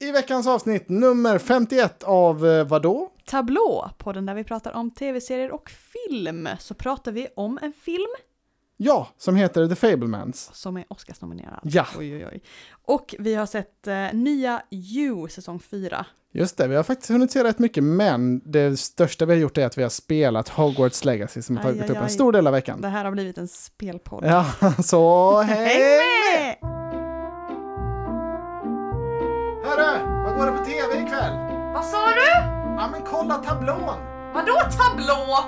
[0.00, 3.08] I veckans avsnitt nummer 51 av eh, vadå?
[3.26, 8.14] Tablå, podden där vi pratar om tv-serier och film, så pratar vi om en film
[8.76, 10.50] Ja, som heter The Fablemans.
[10.54, 11.60] som är Oscarsnominerad.
[11.62, 11.86] Ja.
[11.98, 12.42] Oj, oj, oj.
[12.84, 16.06] Och vi har sett eh, nya You, säsong 4.
[16.32, 19.58] Just det, vi har faktiskt hunnit se rätt mycket, men det största vi har gjort
[19.58, 22.10] är att vi har spelat Hogwarts Legacy som har Aj, tagit aj, upp en aj.
[22.10, 22.80] stor del av veckan.
[22.80, 24.24] Det här har blivit en spelpodd.
[24.26, 24.46] Ja,
[24.82, 25.80] så hej Häng
[26.62, 26.75] med!
[30.36, 31.32] Går det på tv ikväll?
[31.74, 32.30] Vad sa du?
[32.76, 33.98] Ja, men kolla tablån!
[34.34, 35.44] Vadå tablå?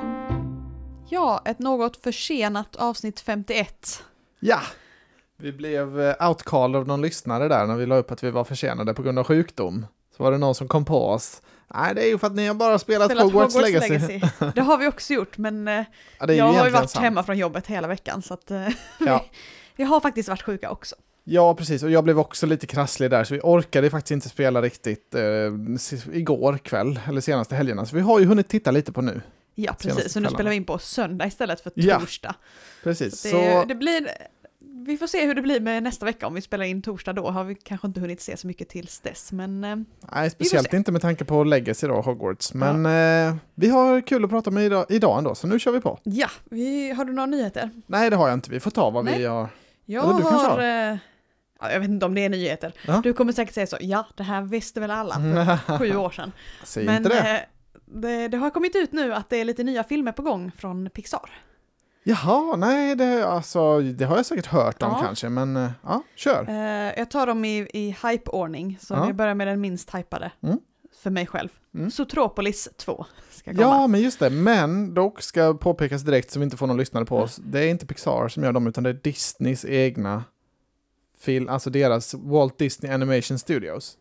[1.09, 4.03] Ja, ett något försenat avsnitt 51.
[4.41, 4.61] Ja,
[5.37, 8.45] vi blev eh, outcalled av någon lyssnare där när vi la upp att vi var
[8.45, 9.87] försenade på grund av sjukdom.
[10.17, 11.43] Så var det någon som kom på oss.
[11.75, 14.09] Nej, det är ju för att ni har bara spelat, Spelat Hogwarts, Hogwarts Legacy.
[14.09, 14.47] Legacy.
[14.55, 15.85] Det har vi också gjort, men eh,
[16.21, 17.03] Ja, jag har ju varit sant.
[17.05, 18.69] hemma från jobbet hela veckan, så att eh,
[18.99, 19.25] Ja.
[19.77, 20.97] vi har faktiskt varit sjuka också.
[21.31, 21.83] Ja, precis.
[21.83, 25.23] Och jag blev också lite krasslig där, så vi orkade faktiskt inte spela riktigt eh,
[26.13, 27.87] igår kväll, eller senaste helgerna.
[27.87, 29.21] Så vi har ju hunnit titta lite på nu.
[29.55, 30.13] Ja, precis.
[30.13, 32.35] Så nu spelar vi in på söndag istället för Ja, torsdag.
[32.83, 33.23] Precis.
[33.23, 34.09] Det, Så, det blir,
[34.87, 37.31] vi får se hur det blir med nästa vecka om vi spelar in torsdag då.
[37.31, 39.77] Har vi kanske inte hunnit se så mycket tills dess, men eh,
[40.13, 42.55] nej, speciellt inte med tanke på Legacy då, Hogwarts.
[42.55, 45.81] Men eh, vi har kul att prata med idag, idag ändå, så nu kör vi
[45.81, 45.99] på.
[46.03, 47.71] ja, vi, har du några nyheter?
[47.87, 48.51] Nej, det har jag inte.
[48.51, 49.25] Vi får ta vad vi Nej.
[49.25, 49.49] har.
[49.85, 50.49] Jag Eller du har...
[50.49, 50.99] har?
[51.61, 52.73] Ja, jag vet inte om det är nyheter.
[52.87, 53.01] Ja.
[53.05, 56.33] Du kommer säkert säga så, ja, det här visste väl alla för sju år sedan.
[56.65, 57.31] Säg Men inte det.
[57.37, 57.41] eh,
[58.01, 60.91] det, det har kommit ut nu att det är lite nya filmer på gång från
[60.91, 61.31] Pixar.
[62.05, 65.03] Jaha, nej, det, alltså, det har jag säkert hört om Ja.
[65.05, 66.45] kanske, men eh, ja, kör.
[66.49, 69.13] Eh, jag tar dem i, i hype-ordning, så Ja.
[69.13, 70.31] börjar med den minst hypade.
[70.43, 70.59] Mm.
[71.03, 71.49] För mig själv.
[71.75, 71.91] Mm.
[71.91, 73.63] Zootropolis 2 ska komma.
[73.63, 74.31] Ja, men just det.
[74.31, 77.37] Men dock ska påpekas direkt så vi inte får någon lyssnare på oss.
[77.37, 80.25] Det är inte Pixar som gör dem, utan det är Disneys egna
[81.21, 83.99] film, alltså deras Walt Disney Animation Studios.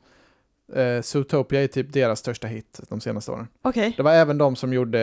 [0.76, 3.48] Eh, Zootopia är typ deras största hit de senaste åren.
[3.62, 5.02] Okej, Det var även de som gjorde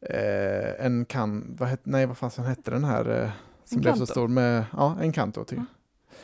[0.00, 3.30] eh, en kan, vad het, nej vad fan hette den här eh,
[3.64, 4.12] som blev så Encanto.
[4.12, 5.58] stor med, ja, Encanto typ.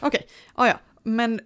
[0.01, 0.27] okej.
[0.55, 1.41] Ah, ja, men...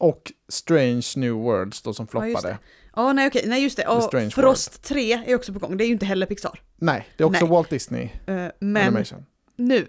[0.00, 2.58] Och Strange New Worlds då som floppade.
[2.96, 4.00] Ja, nej okej, nej just det.
[4.02, 6.60] Strange Frost 3 är också på gång, det är ju inte heller Pixar.
[6.76, 7.50] nej, det är också Nej.
[7.50, 9.26] Walt Disney Eh, men Animation.
[9.56, 9.86] nu,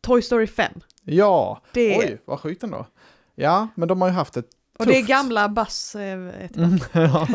[0.00, 0.72] Toy Story 5.
[1.08, 2.86] Ja, Det, oj, vad sjukt ändå.
[3.34, 4.46] Ja, men de har ju haft ett
[4.78, 5.94] och det är gamla Buzz.
[5.96, 6.30] Mm,
[6.92, 7.28] ja.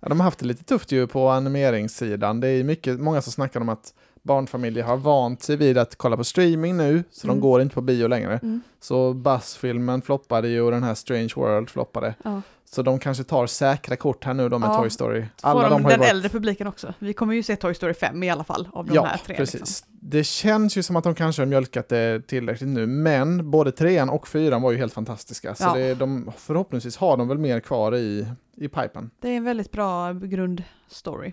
[0.00, 2.40] ja, de har haft det lite tufft ju på animeringssidan.
[2.40, 6.16] Det är mycket, många som snackar om att barnfamiljer har vant sig vid att kolla
[6.16, 7.36] på streaming nu, så Mm.
[7.36, 8.38] de går inte på bio längre.
[8.42, 8.60] Mm.
[8.80, 12.14] Så Buzz-filmen floppade ju och den här Strange World floppade.
[12.24, 12.42] Ja.
[12.64, 14.74] Så de kanske tar säkra kort här nu då med Ja.
[14.78, 15.24] Toy Story.
[15.42, 16.10] Får de de har den varit...
[16.10, 16.94] äldre publiken också.
[16.98, 19.36] Vi kommer ju se Toy Story 5 i alla fall av de Ja, här tre.
[19.36, 19.60] precis.
[19.60, 19.86] Liksom.
[20.02, 24.10] Det känns ju som att de kanske har mjölkat det tillräckligt nu, men både trean
[24.10, 25.54] och fyran var ju helt fantastiska.
[25.54, 25.74] Så Ja.
[25.74, 28.26] det, de, förhoppningsvis har de väl mer kvar i,
[28.56, 29.10] i pipen.
[29.20, 31.32] Det är en väldigt bra grundstory.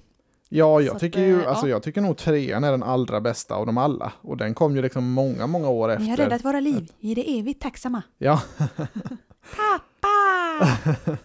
[0.50, 1.70] Ja, Så jag att, tycker ju, eh, alltså ja.
[1.72, 4.12] jag tycker nog trean är den allra bästa av dem alla.
[4.22, 6.04] Och den kom ju liksom många, många år efter.
[6.04, 8.02] Ni har räddat våra liv, vi är det evigt tacksamma.
[8.18, 8.42] Ja,
[9.56, 10.88] Pappa!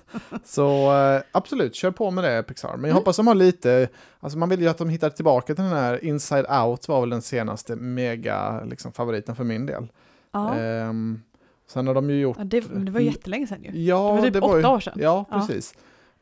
[0.44, 2.68] så eh, absolut, kör på med det Pixar.
[2.68, 2.94] Men jag Mm.
[2.96, 3.88] hoppas de har lite,
[4.20, 7.10] alltså man vill ju att de hittar tillbaka till den här Inside Out var väl
[7.10, 9.88] den senaste mega liksom, favoriten för min del.
[10.32, 11.22] Ja, Ehm,
[11.68, 12.36] sen har de ju gjort...
[12.38, 13.82] ja det, det var jättelänge sedan ju.
[13.84, 14.94] Ja, det var typ åtta ju, år sedan.
[14.96, 15.42] Ja, Ja.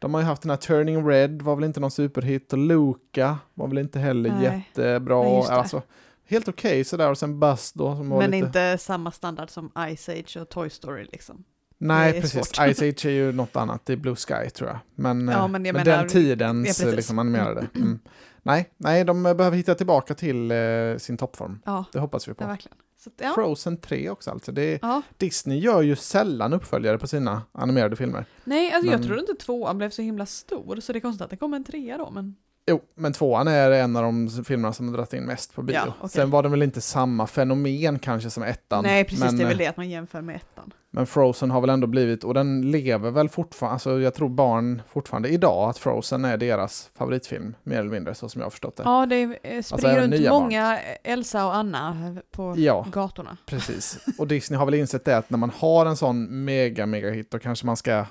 [0.01, 3.39] De har ju haft den här Turning Red, var väl inte någon superhit, och Luca
[3.55, 4.43] var väl inte heller Nej.
[4.43, 5.23] jättebra.
[5.23, 5.83] Nej, alltså,
[6.29, 8.47] helt okej sådär, och sen Buzz då som var Men lite...
[8.47, 11.45] inte samma standard som Ice Age och Toy Story liksom.
[11.79, 12.47] Nej, precis.
[12.47, 12.75] svårt.
[12.75, 14.79] Ice Age är ju något annat, det är Blue Sky tror jag.
[14.95, 17.67] Men, Ja, eh, men men menar- den tidens Ja, liksom, animerade.
[17.75, 17.99] Mm.
[18.43, 20.57] Nej, nej, de behöver hitta tillbaka till eh,
[20.99, 21.59] sin toppform.
[21.65, 22.47] Ja, Det hoppas vi ja på.
[22.47, 22.77] verkligen.
[23.05, 23.33] Så, ja.
[23.35, 24.53] Frozen 3 också alltså.
[24.53, 25.03] Det ja.
[25.17, 28.25] Disney gör ju sällan uppföljare på sina animerade filmer.
[28.45, 31.25] Nej, alltså jag Men- trodde inte tvåan blev så himla stor, så det är konstigt
[31.25, 34.73] att det kom en trea då, men Jo, men tvåan är en av de filmerna
[34.73, 35.75] som har dragit in mest på bio.
[35.75, 36.11] Ja, okej.
[36.11, 38.85] Sen var det väl inte samma fenomen kanske som ettan.
[38.85, 40.73] nej precis, men, det är väl eh, det att man jämför med ettan.
[40.93, 44.83] Men Frozen har väl ändå blivit, och den lever väl fortfarande, alltså jag tror barn
[44.89, 48.77] fortfarande idag att Frozen är deras favoritfilm, mer eller mindre, så som jag har förstått
[48.77, 48.83] det.
[48.83, 50.43] Ja, det eh, springer även runt nya barn.
[50.43, 52.87] många Elsa och Anna på Ja.
[52.93, 53.37] gatorna.
[53.47, 53.99] Precis.
[54.19, 57.31] Och Disney har väl insett det att när man har en sån mega, mega hit
[57.31, 58.07] då kanske man ska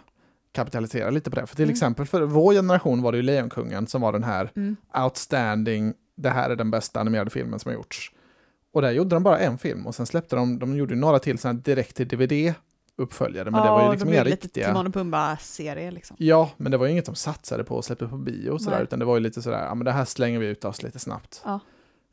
[0.52, 1.48] kapitalisera lite på det.
[1.48, 1.74] För till Mm.
[1.74, 4.76] exempel för vår generation var det ju Lejonkungen som var den här Mm.
[5.04, 8.12] outstanding, det här är den bästa animerade filmen som har gjorts.
[8.74, 11.38] Och där gjorde de bara en film och sen släppte de, de gjorde några till
[11.40, 12.54] sådana direkt till DVD
[12.96, 14.68] uppföljare, men det var ju liksom lite riktiga.
[14.68, 16.16] Timon och Pumba-serie liksom.
[16.20, 18.76] Ja, men det var ju inget de satsade på att släppa på bio och sådär,
[18.78, 18.84] Nej.
[18.84, 21.00] utan det var ju lite sådär, ja men det här slänger vi ut oss lite
[21.00, 21.42] snabbt.
[21.46, 21.60] Ja.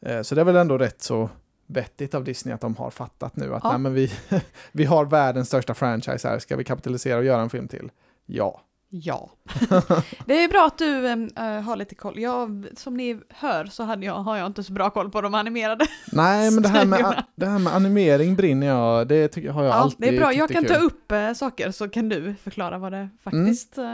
[0.03, 1.31] Eh, Så det är väl ändå rätt så
[1.67, 3.71] vettigt av Disney att de har fattat nu att Ja.
[3.71, 4.12] nej, men vi,
[4.73, 7.91] vi har världens största franchise här, ska vi kapitalisera och göra en film till?
[8.26, 8.62] Ja.
[8.88, 9.31] Ja.
[10.26, 12.19] det är bra att du äh, har lite koll.
[12.20, 15.34] Jag, som ni hör så hade jag, har jag inte så bra koll på de
[15.34, 15.87] animerade.
[16.12, 19.70] Nej, men det här, med, det här med animering brinner jag, det tycker, har jag
[19.70, 20.75] Ja, alltid det är bra, jag kan kul.
[20.75, 23.84] ta upp äh, saker så kan du förklara vad det faktiskt äh,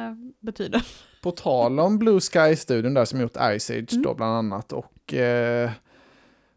[0.40, 0.86] betyder.
[1.22, 4.02] På tal om Blue Sky-studion där som gjort Ice Age Mm.
[4.02, 5.14] då bland annat och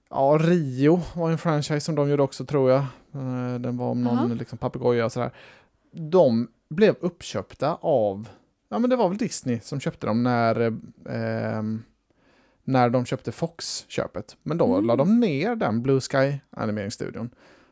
[0.10, 2.86] ja, Rio var en franchise som de gjorde också tror jag.
[3.60, 4.28] Den var om någon Aha.
[4.34, 5.32] liksom papegoja och sådär.
[5.92, 8.30] De blev uppköpta av,
[8.70, 10.62] ja men det var väl Disney som köpte dem när,
[11.10, 11.64] eh,
[12.64, 14.38] när de köpte Fox-köpet.
[14.44, 14.86] Men då Mm.
[14.86, 17.30] la de ner den Blue Sky animeringsstudion.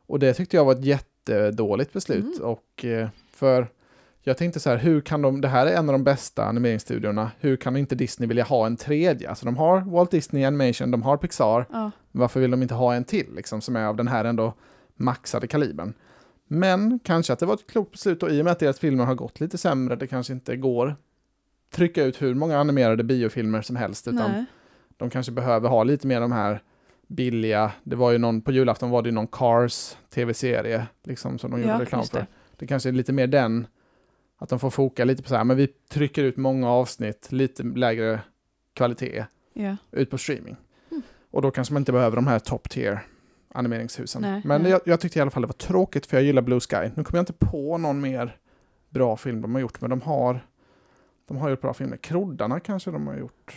[0.08, 2.38] Och det tyckte jag var ett jättedåligt beslut.
[2.40, 2.50] Mm.
[2.50, 3.68] Och eh, för
[4.22, 7.32] jag tänkte så här, hur kan de, det här är en av de bästa animeringsstudiorna,
[7.40, 9.30] hur kan inte Disney vilja ha en tredje?
[9.30, 11.92] Alltså de har Walt Disney Animation, de har Pixar, Ja.
[12.12, 14.54] varför vill de inte ha en till liksom, som är av den här ändå
[14.96, 15.94] maxade kalibern?
[16.54, 19.06] Men kanske att det var ett klokt beslut och i och med att deras filmer
[19.06, 20.96] har gått lite sämre, det kanske inte går
[21.72, 24.46] trycka ut hur många animerade biofilmer som helst, utan Nej.
[24.98, 26.62] de kanske behöver ha lite mer de här
[27.08, 31.52] billiga, det var ju någon, på julafton var det ju någon Cars tv-serie, liksom som
[31.52, 32.20] de gjorde Ja, reklam just för.
[32.20, 32.28] det.
[32.58, 33.68] Det kanske är lite mer den,
[34.38, 37.64] att de får foka lite på så här, men vi trycker ut många avsnitt, lite
[37.64, 38.20] lägre
[38.74, 39.78] kvalitet, Ja.
[39.92, 40.56] ut på streaming.
[40.92, 41.02] Mm.
[41.32, 43.00] Och då kanske man inte behöver de här top tier
[43.54, 44.22] animeringshusen.
[44.22, 44.72] Nej, men nej.
[44.72, 46.76] Jag, jag tyckte i alla fall det var tråkigt för jag gillar Blue Sky.
[46.96, 48.38] Nu kommer jag inte på någon mer
[48.90, 50.48] bra film de har gjort, men de har,
[51.28, 51.98] de har gjort bra filmer.
[51.98, 53.54] Kroddarna kanske de har gjort.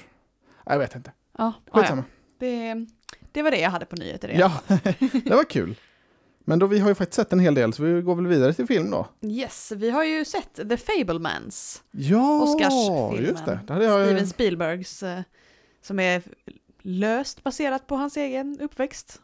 [0.67, 1.13] Jag vet inte.
[1.39, 2.03] Ja, ja, ja.
[2.39, 2.87] Det,
[3.33, 4.29] det var det jag hade på nyheter.
[4.39, 4.53] Ja,
[5.25, 5.77] det var kul.
[6.49, 8.53] Men då, vi har ju faktiskt sett en hel del, så vi går väl vidare
[8.53, 9.09] till film då.
[9.23, 13.31] Yes, vi har ju sett The Fablemans, Ja, Oscarsfilmen.
[13.31, 13.61] just det.
[13.67, 15.21] det jag, Steven Spielbergs, eh,
[15.83, 16.23] som är
[16.83, 19.21] löst baserat på hans egen uppväxt.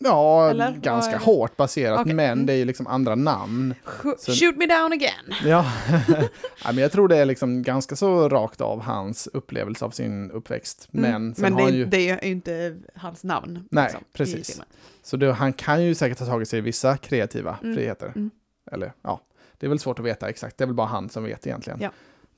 [0.00, 0.72] Ja, Eller?
[0.72, 1.18] ganska det?
[1.24, 2.46] hårt baserat, Okej, men mm.
[2.46, 3.74] det är ju liksom andra namn.
[4.18, 5.34] Så- Shoot me down again!
[5.44, 5.72] Ja,
[6.64, 10.30] ja men jag tror det är liksom ganska så rakt av hans upplevelse av sin
[10.30, 10.88] uppväxt.
[10.90, 13.64] Men Mm, Men har det, ju, det är ju inte hans namn.
[13.70, 14.60] Nej, liksom, precis.
[15.02, 18.12] så det, han kan ju säkert ha tagit sig vissa kreativa Mm, friheter.
[18.16, 18.30] mm.
[18.72, 19.20] Eller ja,
[19.58, 21.78] det är väl svårt att veta exakt, det är väl bara han som vet egentligen.
[21.82, 21.90] Ja.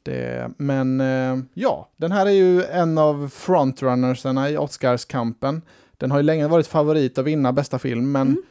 [0.03, 5.63] Det, men eh, ja, den här är ju en av frontrunnersarna i Oscarskampen.
[6.01, 8.43] Den har ju länge varit favorit att vinna bästa film, men Mm.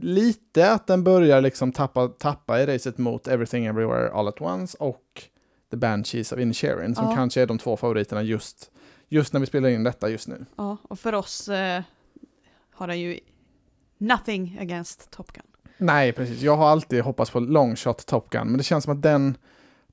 [0.00, 4.76] lite att den börjar liksom tappa, tappa i racet mot Everything Everywhere All At Once
[4.80, 5.22] och
[5.70, 7.14] The Banshees of Inisherin, som Ja.
[7.14, 8.70] kanske är de två favoriterna just,
[9.08, 10.44] just när vi spelar in detta just nu.
[10.56, 11.82] Ja, och för oss eh,
[12.74, 13.18] har den ju
[13.98, 15.42] nothing against Top Gun.
[15.78, 16.42] Nej, precis.
[16.42, 19.36] Jag har alltid hoppats på longshot Top Gun, men det känns som att den,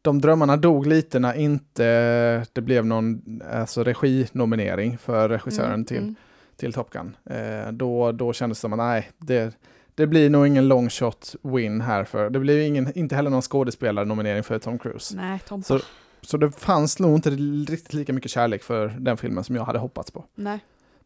[0.01, 3.21] de drömmarna dog lite när inte det blev någon
[3.53, 6.15] alltså, reginominering för regissören Mm, till, mm.
[6.57, 7.17] Till Top Gun.
[7.25, 9.57] Eh, då, då kändes det som att nej, det,
[9.95, 14.43] det blir nog ingen longshot win här för, det blir ingen, inte heller någon skådespelarnominering
[14.43, 15.15] för Tom Cruise.
[15.15, 15.63] Nej, Tom.
[15.63, 15.79] Så-
[16.21, 17.29] Så det fanns nog inte
[17.71, 20.25] riktigt lika mycket kärlek för den filmen som jag hade hoppats på.
[20.35, 20.59] Nej.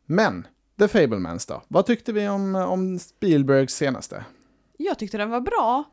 [0.05, 0.47] Men,
[0.79, 1.61] The Fablemans då?
[1.67, 4.25] Vad tyckte vi om, om Spielbergs senaste?
[4.77, 5.83] Jag tyckte den var bra,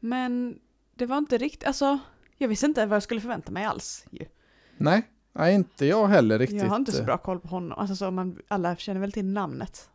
[0.00, 0.58] men
[0.94, 1.98] det var inte riktigt, alltså,
[2.38, 4.06] jag visste inte vad jag skulle förvänta mig alls.
[4.10, 4.24] Ju.
[4.76, 5.02] Nej,
[5.32, 6.62] nej inte jag heller riktigt.
[6.62, 9.24] Jag har inte så bra koll på honom, alltså så man, alla känner väl till
[9.24, 9.88] namnet.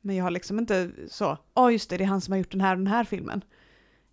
[0.00, 2.50] Men jag har liksom inte så, ja just det, det är han som har gjort
[2.50, 3.44] den här den här filmen.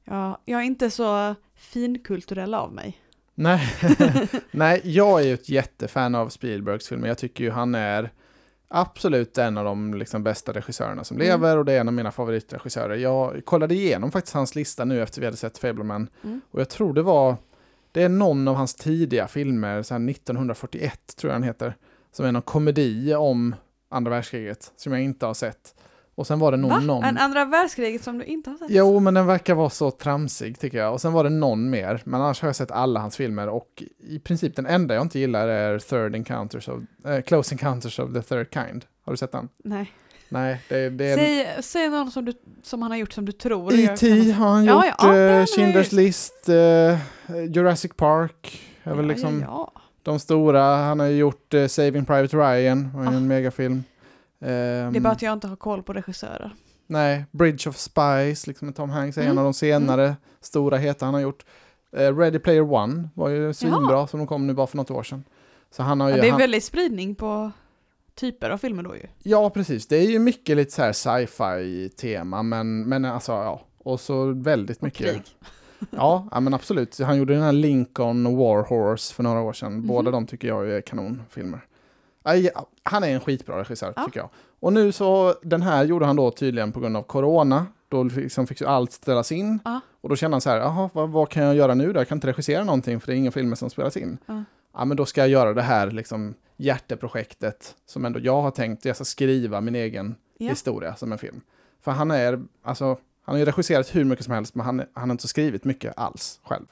[0.04, 2.98] Jag, jag är inte så finkulturell av mig.
[3.36, 3.70] Nej.
[4.52, 7.08] nej, jag är ju ett jättefan av Spielbergs filmer.
[7.08, 8.12] Jag tycker ju han är
[8.68, 11.28] absolut en av de liksom bästa regissörerna som Mm.
[11.28, 12.96] lever och det är en av mina favoritregissörer.
[12.96, 16.42] Jag kollade igenom faktiskt hans lista nu efter vi hade sett Fableman Mm.
[16.52, 17.36] och jag tror det var,
[17.92, 21.76] det är någon av hans tidiga filmer, så här 1941 tror jag den heter,
[22.12, 23.56] som är någon komedi om
[23.90, 25.76] andra världskriget som jag inte har sett.
[26.16, 26.80] Och sen var det nog Va?
[26.80, 27.04] någon...
[27.04, 28.68] En andra världskriget som du inte har sett?
[28.70, 30.94] Jo, men den verkar vara så tramsig tycker jag.
[30.94, 33.84] Och sen var det någon mer, men annars har jag sett alla hans filmer och
[34.00, 38.14] i princip den enda jag inte gillar är Third Encounters of, eh, Close Encounters of
[38.14, 38.86] the Third Kind.
[39.02, 39.50] Har du sett den?
[39.64, 39.92] Nej.
[40.30, 41.16] Nej, det, det är...
[41.18, 42.34] Säg, säg någon som, du,
[42.64, 43.74] som han har gjort som du tror.
[43.74, 44.32] E.T.
[44.32, 45.96] har han Ja, gjort, ja, ja, har eh, Schindler's.
[45.96, 49.82] List, eh, Jurassic Park, är väl Ja, liksom ja, ja.
[50.04, 50.76] de stora.
[50.76, 53.12] Han har gjort eh, Saving Private Ryan, var Ah.
[53.12, 53.84] en megafilm.
[54.40, 56.56] Det är bara Um, att jag inte har koll på regissörer.
[56.88, 60.78] Nej, Bridge of Spies, liksom med Tom Hanks, är Mm, en av de senare stora
[60.78, 61.46] heta han har gjort.
[61.98, 65.04] Eh, Ready Player One var ju svinbra, som de kom nu bara för något år
[65.04, 65.24] sedan.
[65.72, 66.16] Så han har ju...
[66.16, 67.52] Ja, det är han, väldigt spridning på
[68.20, 69.04] typer av filmer då ju.
[69.24, 69.88] ja, precis.
[69.88, 73.62] Det är ju mycket lite så här sci-fi tema, men, men alltså ja.
[73.78, 75.12] Och så väldigt Och mycket...
[75.12, 75.22] krig.
[75.92, 77.00] Ja, ja, men absolut.
[77.00, 79.74] Han gjorde den här Lincoln War Horse för några år sedan.
[79.74, 79.88] Mhm.
[79.88, 81.60] Båda de tycker jag är kanonfilmer.
[82.84, 84.06] Han är en skitbra regissör, Ja.
[84.06, 84.30] tycker jag.
[84.60, 87.66] Och nu så, den här gjorde han då tydligen på grund av corona.
[87.90, 89.60] Då liksom fick allt ställas in.
[89.66, 89.80] Ja.
[90.02, 92.00] Och då kände han så här, jaha, vad, vad kan jag göra nu då?
[92.00, 94.18] Jag kan inte regissera någonting för det är inga filmer som spelas in.
[94.26, 94.44] Ja.
[94.74, 98.86] Ja, men då ska jag göra det här liksom hjärteprojektet som ändå jag har tänkt,
[98.86, 100.50] jag ska skriva min egen Ja.
[100.50, 101.42] historia som en film.
[101.82, 102.86] För han är, alltså,
[103.24, 105.94] han har ju regisserat hur mycket som helst, men han, han har inte skrivit mycket
[105.98, 106.66] alls själv.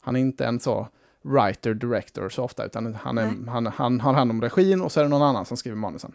[0.00, 0.88] Han är inte en så
[1.22, 3.34] writer, director så ofta, utan han, är, Nej.
[3.48, 6.12] han, han har hand om regin och så är det någon annan som skriver manusen.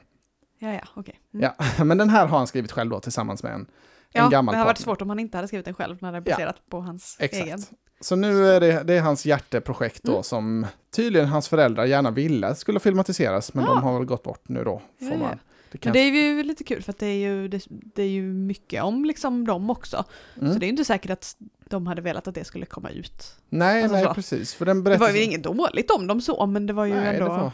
[0.60, 1.20] Ja, ja, okej.
[1.34, 1.50] Mm.
[1.78, 3.68] Ja, men den här har han skrivit själv då tillsammans med en, en
[4.12, 6.18] Ja, gammal det har varit svårt om han inte hade skrivit den själv när det
[6.18, 6.36] är Ja.
[6.36, 7.46] baserat på hans Exakt.
[7.46, 7.60] egen.
[8.04, 10.24] Så nu är det, det är hans hjärteprojekt då Mm.
[10.24, 13.70] som tydligen hans föräldrar gärna ville skulle filmatiseras, men Ja.
[13.70, 14.82] de har väl gått bort nu då.
[15.00, 15.38] Får Ja, man, det
[15.72, 18.08] Men kan, det är ju lite kul för att det är ju, det, det är
[18.08, 20.04] ju mycket om liksom dem också.
[20.42, 20.54] mm.
[20.54, 21.36] Så det är ju inte säkert att
[21.70, 23.36] de hade velat att det skulle komma ut.
[23.50, 24.14] Nej, alltså nej så.
[24.14, 24.54] precis.
[24.54, 25.16] För den Det var berättelsen...
[25.16, 27.24] ju inget dåligt om dem så, men det var ju Nej, ändå...
[27.26, 27.52] det var,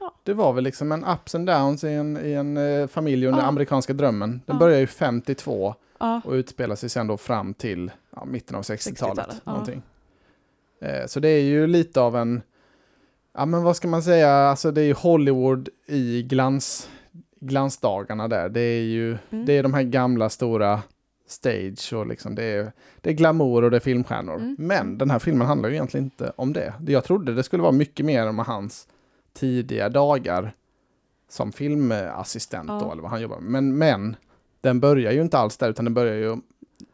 [0.00, 0.14] Ja.
[0.22, 3.42] det var väl liksom en ups and downs i en, i en eh, familj under
[3.42, 4.30] amerikanska drömmen.
[4.30, 4.58] Den Ja.
[4.58, 9.18] börjar ju 52 Ja, och utspelar sig sen då fram till ja, mitten av 60-talet.
[9.18, 9.50] 60-talet, ja.
[9.52, 9.82] någonting.
[10.80, 12.42] Eh, så det är ju lite av en,
[13.34, 16.90] ja men vad ska man säga, alltså det är ju Hollywood i glans,
[17.40, 18.48] glansdagarna där.
[18.48, 19.46] Det är ju, Mm.
[19.46, 20.82] det är de här gamla stora
[21.26, 24.34] stage och liksom det är, det är glamour och det är filmstjärnor.
[24.36, 24.56] Mm.
[24.58, 26.74] Men den här filmen handlar ju egentligen inte om det.
[26.86, 28.88] Jag trodde det skulle vara mycket mer om hans
[29.32, 30.52] tidiga dagar
[31.28, 32.80] som filmassistent Ja.
[32.84, 33.50] då, eller vad han jobbar med.
[33.62, 34.16] Men, men
[34.60, 36.36] den börjar ju inte alls där, utan den börjar ju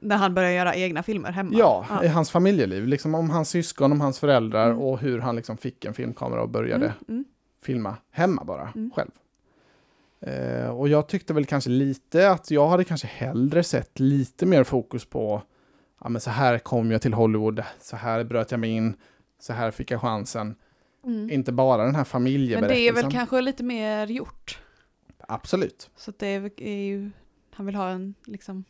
[0.00, 1.50] när han började göra egna filmer hemma.
[1.59, 2.87] Ja, i hans familjeliv.
[2.87, 4.78] Liksom om hans syskon, om hans föräldrar Mm.
[4.83, 7.25] och hur han liksom fick en filmkamera och började Mm, mm.
[7.62, 8.90] filma hemma bara, Mm.
[8.95, 9.11] själv.
[10.21, 14.64] Eh, och jag tyckte väl kanske lite att jag hade kanske hellre sett lite mer
[14.64, 15.42] fokus på
[16.02, 18.95] ja men så här kom jag till Hollywood, så här bröt jag mig in,
[19.40, 20.54] så här fick jag chansen.
[21.07, 21.30] Mm.
[21.30, 22.76] Inte bara den här Men familjeberättelsen.
[22.85, 24.59] det är väl kanske lite mer gjort.
[25.28, 25.90] Absolut.
[25.97, 26.26] Så det
[26.57, 27.11] är ju,
[27.54, 28.64] han vill ha en liksom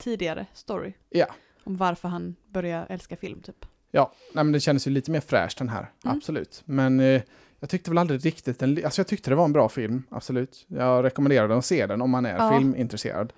[0.00, 0.92] tidigare story.
[1.10, 1.26] Ja.
[1.64, 3.66] Om varför han började älska film typ.
[3.90, 5.90] Ja, nej, men det kändes ju lite mer fräscht den här.
[6.04, 6.16] Mm.
[6.16, 6.62] Absolut.
[6.64, 7.22] Men eh,
[7.60, 10.64] jag tyckte väl aldrig riktigt den, alltså jag tyckte det var en bra film, absolut.
[10.68, 12.58] Jag rekommenderar den att se den om man är Ja.
[12.58, 13.32] filmintresserad.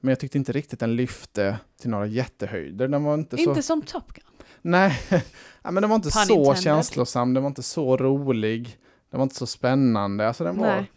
[0.00, 2.88] Men jag tyckte inte riktigt den lyfte till några jättehöjder.
[2.88, 3.42] Den var inte, så...
[3.50, 4.24] Inte som Top Gun.
[4.62, 5.00] Nej,
[5.62, 6.62] ja, men den var inte Pun så intended.
[6.62, 8.78] känslosam, den var inte så rolig.
[9.10, 10.28] Den var inte så spännande.
[10.28, 10.90] Alltså den var, Nej.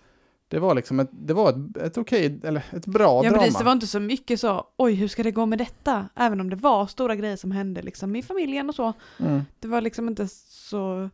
[0.50, 3.38] Det var liksom ett, det var ett, ett okej, eller ett bra Ja drama.
[3.44, 6.10] precis, det var inte så mycket så, oj hur ska det gå med detta?
[6.16, 8.94] Även om det var stora grejer som hände liksom i familjen och så.
[9.20, 9.42] mm.
[9.60, 11.10] Det var liksom inte så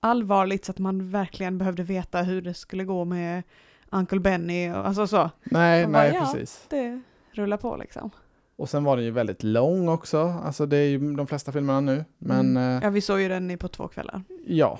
[0.00, 3.42] allvarligt så att man verkligen behövde veta hur det skulle gå med
[3.90, 5.30] Uncle Benny och alltså så.
[5.44, 6.20] Nej, Man bara, nej, ja.
[6.32, 6.64] precis.
[6.68, 7.00] Det
[7.32, 8.10] rullar på liksom.
[8.56, 10.18] Och sen var den ju väldigt lång också.
[10.44, 12.04] Alltså det är ju de flesta filmerna nu.
[12.18, 12.76] Men Mm.
[12.78, 14.22] eh, Ja vi såg ju den i på två kvällar.
[14.46, 14.78] Ja,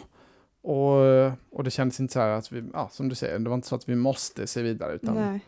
[0.62, 0.96] och,
[1.50, 3.68] och det kändes inte så här att vi, ja, som du säger, det var inte
[3.68, 5.40] så att vi måste se vidare, utan Nej,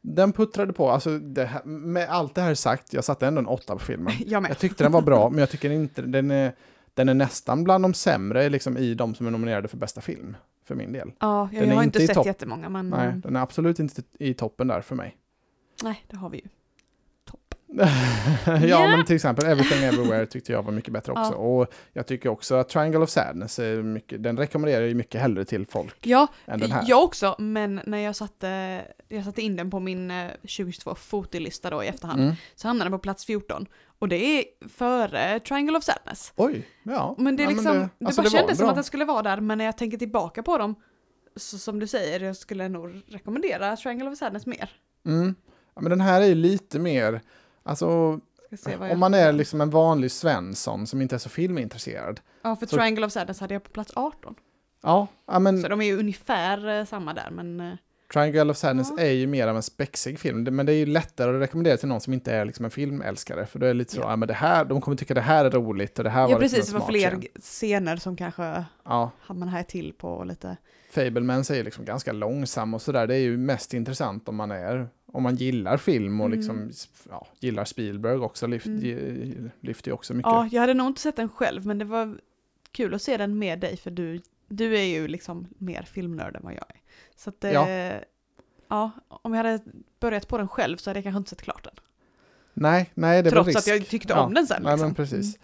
[0.00, 0.90] den puttrade på.
[0.90, 4.12] Alltså, här, med allt det här sagt, jag satte ändå en åtta på filmen.
[4.26, 4.48] jag.
[4.48, 6.52] Jag tyckte den var bra, men jag tycker inte, den är,
[6.94, 10.36] den är nästan bland de sämre liksom, i de som är nominerade för bästa film,
[10.64, 11.12] för min del.
[11.18, 12.26] Ja, jag, jag har inte sett topp.
[12.26, 13.20] jättemånga men Nej, nej.
[13.22, 15.16] den är absolut inte i toppen där för mig.
[16.08, 16.48] det har vi ju.
[17.72, 18.88] Ja, Ja.
[18.88, 21.32] men till exempel Everything Everywhere tyckte jag var mycket bättre också.
[21.32, 21.36] Ja.
[21.38, 25.20] Och jag tycker också att Triangle of Sadness, är mycket, den rekommenderar jag ju mycket
[25.20, 26.84] hellre till folk Ja, än den här.
[26.86, 31.70] jag också, men när jag satte, jag satte in den på min eh, 2022 fotolista
[31.70, 32.34] då i efterhand Mm.
[32.54, 33.66] så hamnade den på plats 14.
[33.98, 36.32] Och det är före Triangle of Sadness.
[36.36, 37.14] Oj, ja.
[37.18, 38.70] Men det, är ja, liksom, det, alltså, bara var kändes som bra.
[38.70, 40.74] att den skulle vara där, men när jag tänker tillbaka på dem,
[41.36, 44.70] så, som du säger, jag skulle nog rekommendera Triangle of Sadness mer.
[45.06, 45.34] Mm.
[45.74, 47.20] Ja, men den här är ju lite mer,
[47.68, 48.20] alltså
[48.92, 52.20] om man är liksom en vanlig Svensson som inte är så filmintresserad.
[52.42, 54.34] Ja, för så- Triangle of Sadness hade jag på plats 18.
[54.82, 57.72] Ja, ja men Så de är ju ungefär eh, samma där, men eh,
[58.12, 59.02] Triangle of Sadness Ja.
[59.02, 61.76] är ju mer av en spexig film, Det- men det är ju lättare att rekommendera
[61.76, 64.10] till någon som inte är liksom en filmälskare, för då är det lite så, ja.
[64.10, 64.16] Ja.
[64.16, 66.38] men det här, de kommer tycka det här är roligt och det här ja var
[66.38, 67.40] precis, det liksom var en fler smart scen.
[67.42, 70.56] scener som kanske Ja, man här till på lite.
[70.90, 74.50] Fablemans är ju liksom ganska långsam och sådär, det är ju mest intressant om man
[74.50, 76.38] är, om man gillar film och Mm.
[76.38, 76.70] liksom,
[77.10, 79.50] ja, gillar Spielberg också, lyft, Mm.
[79.60, 80.30] lyfter ju också mycket.
[80.32, 82.18] Ja, jag hade nog inte sett den själv, men det var
[82.72, 86.42] kul att se den med dig, för du, du är ju liksom mer filmnörd än
[86.44, 86.80] vad jag är.
[87.16, 87.68] Så att Ja.
[88.68, 88.90] ja.
[89.08, 89.60] om jag hade
[90.00, 91.74] börjat på den själv så hade jag kanske inte sett klart den.
[92.54, 93.82] Nej, nej, det är väl Trots att risk.
[93.82, 94.62] jag tyckte om den sen.
[94.62, 94.86] Nej, Liksom.
[94.88, 95.38] men precis.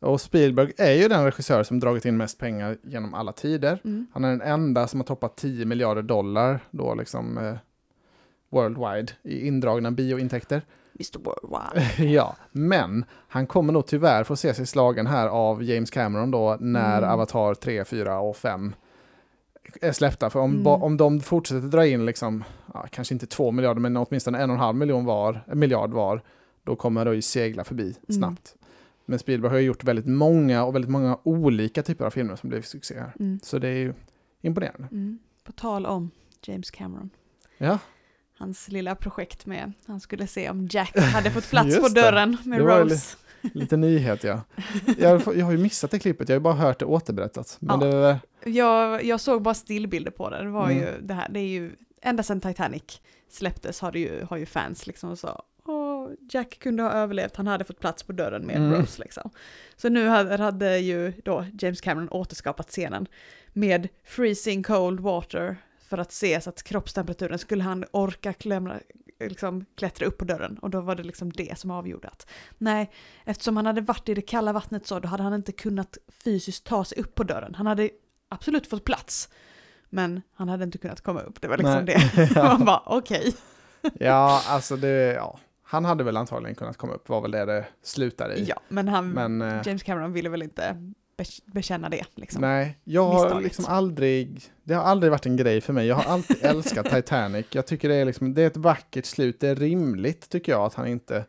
[0.00, 3.80] Och Spielberg är ju den regissör som dragit in mest pengar genom alla tider.
[3.84, 4.06] Mm.
[4.12, 7.54] Han är den enda som har toppat 10 miljarder dollar då liksom eh,
[8.48, 10.62] worldwide i indragna biointäkter.
[10.94, 12.04] Mr Worldwide.
[12.12, 16.56] ja, men han kommer nog tyvärr få se sig slagen här av James Cameron då
[16.60, 17.10] när Mm.
[17.10, 18.74] Avatar 3, 4 och 5
[19.80, 20.30] är släppta.
[20.30, 20.66] För om, Mm.
[20.66, 24.54] om de fortsätter dra in, liksom, ja, kanske inte två miljarder, men åtminstone en och
[24.56, 26.22] en halv miljon var, en miljard var,
[26.64, 27.94] då kommer det ju segla förbi Mm.
[28.18, 28.54] snabbt.
[29.06, 32.48] Men Spielberg har ju gjort väldigt många och väldigt många olika typer av filmer som
[32.48, 33.12] blev succé här.
[33.20, 33.40] Mm.
[33.42, 33.94] Så det är ju
[34.40, 34.88] imponerande.
[34.92, 35.18] Mm.
[35.44, 36.10] På tal om
[36.42, 37.10] James Cameron.
[37.58, 37.78] Ja,
[38.38, 42.60] Hans lilla projekt med, han skulle se om Jack hade fått plats på dörren med
[42.60, 43.16] Rose.
[43.42, 44.40] lite nyhet ja.
[44.98, 47.56] Jag, har- jag har ju missat det klippet, jag har ju bara hört det återberättat.
[47.60, 47.86] Men Ja.
[47.86, 48.18] det,
[48.50, 50.42] Jag, jag såg bara stillbilder på det.
[50.42, 50.78] Det var Mm.
[50.78, 53.00] ju det här, det är ju, ända sedan Titanic
[53.30, 57.46] släpptes har, det ju, har ju fans liksom så, åh, Jack kunde ha överlevt, han
[57.46, 58.72] hade fått plats på dörren med Mm.
[58.80, 59.30] Rose liksom.
[59.76, 63.06] Så nu hade, hade ju då James Cameron återskapat scenen
[63.52, 65.56] med freezing cold water
[65.88, 68.80] för att se så att kroppstemperaturen skulle han orka klämra,
[69.20, 72.26] liksom, klättra upp på dörren och då var det liksom det som avgjorde att
[72.58, 72.90] nej,
[73.24, 76.66] eftersom han hade varit i det kalla vattnet så då hade han inte kunnat fysiskt
[76.66, 77.54] ta sig upp på dörren.
[77.54, 77.90] Han hade
[78.28, 79.28] absolut fått plats,
[79.88, 81.40] men han hade inte kunnat komma upp.
[81.40, 82.10] Det var liksom Nej.
[82.14, 82.30] det.
[82.34, 82.42] Ja.
[82.42, 83.34] Man bara okej.
[83.94, 85.38] ja, alltså det, ja.
[85.62, 88.44] Han hade väl antagligen kunnat komma upp, var väl det det slutade i.
[88.44, 90.92] Ja, men han, Men, eh, James Cameron ville väl inte
[91.46, 92.40] bekänna det liksom.
[92.40, 93.44] Nej, jag har Misstaget.
[93.44, 95.86] liksom aldrig, det har aldrig varit en grej för mig.
[95.86, 97.46] Jag har alltid älskat Titanic.
[97.50, 99.40] Jag tycker det är liksom, det är ett vackert slut.
[99.40, 101.24] Det är rimligt tycker jag att han inte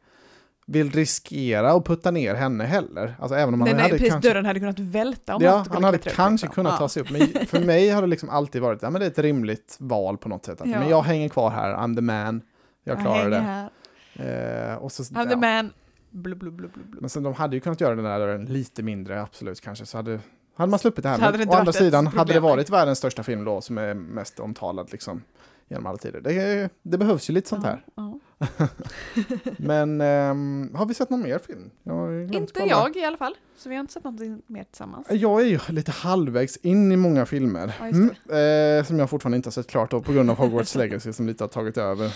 [0.66, 3.16] vill riskera och putta ner henne heller.
[3.20, 4.30] Alltså även om han hade precis, kanske...
[4.30, 6.78] dörren hade kunnat välta om Ja, han hade upp, kanske kunnat Ja.
[6.78, 7.12] ta sig upp.
[7.12, 10.18] Men för mig har det liksom alltid varit, ja men det är ett rimligt val
[10.18, 10.62] på något sätt.
[10.62, 10.80] Att, Ja.
[10.80, 12.42] Men jag hänger kvar här, I'm the man.
[12.84, 13.70] Jag klarar hänger det.
[14.20, 14.74] Här.
[14.82, 15.38] Eh, så, I'm the ja.
[15.38, 15.74] man.
[16.12, 16.98] Blub, blub, blub, blub.
[17.02, 19.86] Men sen de hade ju kunnat göra den där dörren lite mindre, absolut kanske.
[19.86, 20.20] Så hade,
[20.56, 21.16] hade man sluppit det här.
[21.16, 23.94] Så Men det å andra sidan, hade det varit världens största film då, som är
[23.94, 25.22] mest omtalad liksom,
[25.68, 26.22] genom alla tider.
[26.22, 27.84] Det, det behövs ju lite sånt här.
[27.96, 28.20] Ja,
[29.58, 31.70] Men ehm, har vi sett någon mer film?
[31.84, 32.40] Jag ja.
[32.40, 33.36] Inte jag i alla fall.
[33.58, 35.08] Så vi har inte sett någonting mer tillsammans.
[35.10, 37.76] Jag är ju lite halvvägs in i många filmer.
[37.80, 40.76] Ja, Mm, eh, som jag fortfarande inte har sett klart då, på grund av Hogwarts
[40.76, 42.14] Legacy som lite har tagit över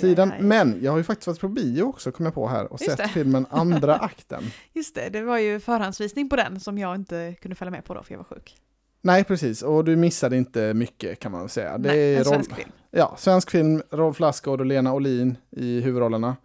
[0.00, 0.32] tiden.
[0.40, 2.90] Men jag har ju faktiskt varit på bio också, kom jag på här, och Just
[2.90, 3.08] sett det.
[3.08, 4.42] filmen Andra akten.
[4.72, 7.94] Just det, det var ju förhandsvisning på den som jag inte kunde följa med på
[7.94, 8.56] då för jag var sjuk.
[9.02, 9.62] Nej, precis.
[9.62, 11.78] Och du missade inte mycket kan man väl säga.
[11.78, 12.70] Det Nej, är en svensk film.
[12.90, 16.36] ja, svensk film, Rolf Lassgård och Lena Olin i huvudrollerna.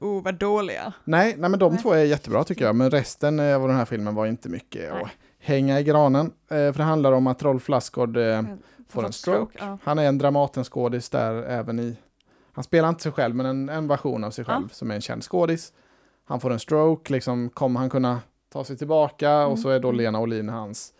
[0.00, 0.92] Oh, vad dåliga.
[1.04, 1.82] Nej, nej men de Nej.
[1.82, 5.02] två är jättebra tycker jag, men resten av den här filmen var inte mycket Nej.
[5.02, 6.26] att hänga i granen.
[6.26, 8.42] Eh, för det handlar om att Rolf Lassgård eh,
[8.88, 9.58] får en stroke.
[9.60, 9.78] Ja.
[9.84, 11.96] Han är en Dramatenskådis där även i...
[12.56, 14.52] Han spelar inte sig själv, men en, en version av sig Ja.
[14.54, 15.72] själv som är en känd skådis.
[16.24, 18.20] Han får en stroke, liksom kommer han kunna
[18.52, 19.92] ta sig tillbaka och Mm, så är då.
[19.92, 20.92] Lena Olin hans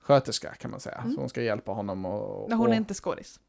[0.00, 0.96] sköterska kan man säga.
[0.96, 1.14] Mm.
[1.14, 2.48] Så hon ska hjälpa honom och...
[2.48, 3.40] Men hon och är inte skådis.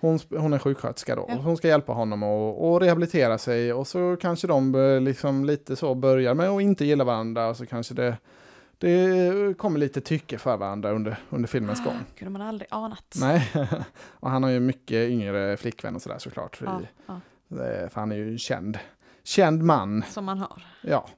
[0.00, 1.24] hon, sp- hon är sjuksköterska då.
[1.28, 1.36] Ja.
[1.36, 5.76] Och hon ska hjälpa honom och, och rehabilitera sig och så kanske de liksom lite
[5.76, 8.16] så börjar med att inte gilla varandra och så kanske det,
[8.78, 11.98] det kommer lite tycke för varandra under, under filmens gång.
[12.18, 13.16] kunde man aldrig anat.
[13.20, 13.52] Nej,
[13.98, 16.60] och han har ju mycket yngre flickvän och sådär såklart.
[16.64, 17.14] Ja, I, ja,
[17.50, 18.78] eh, för han är ju en känd,
[19.24, 20.04] känd man.
[20.08, 20.62] som man har.
[20.80, 21.08] Ja.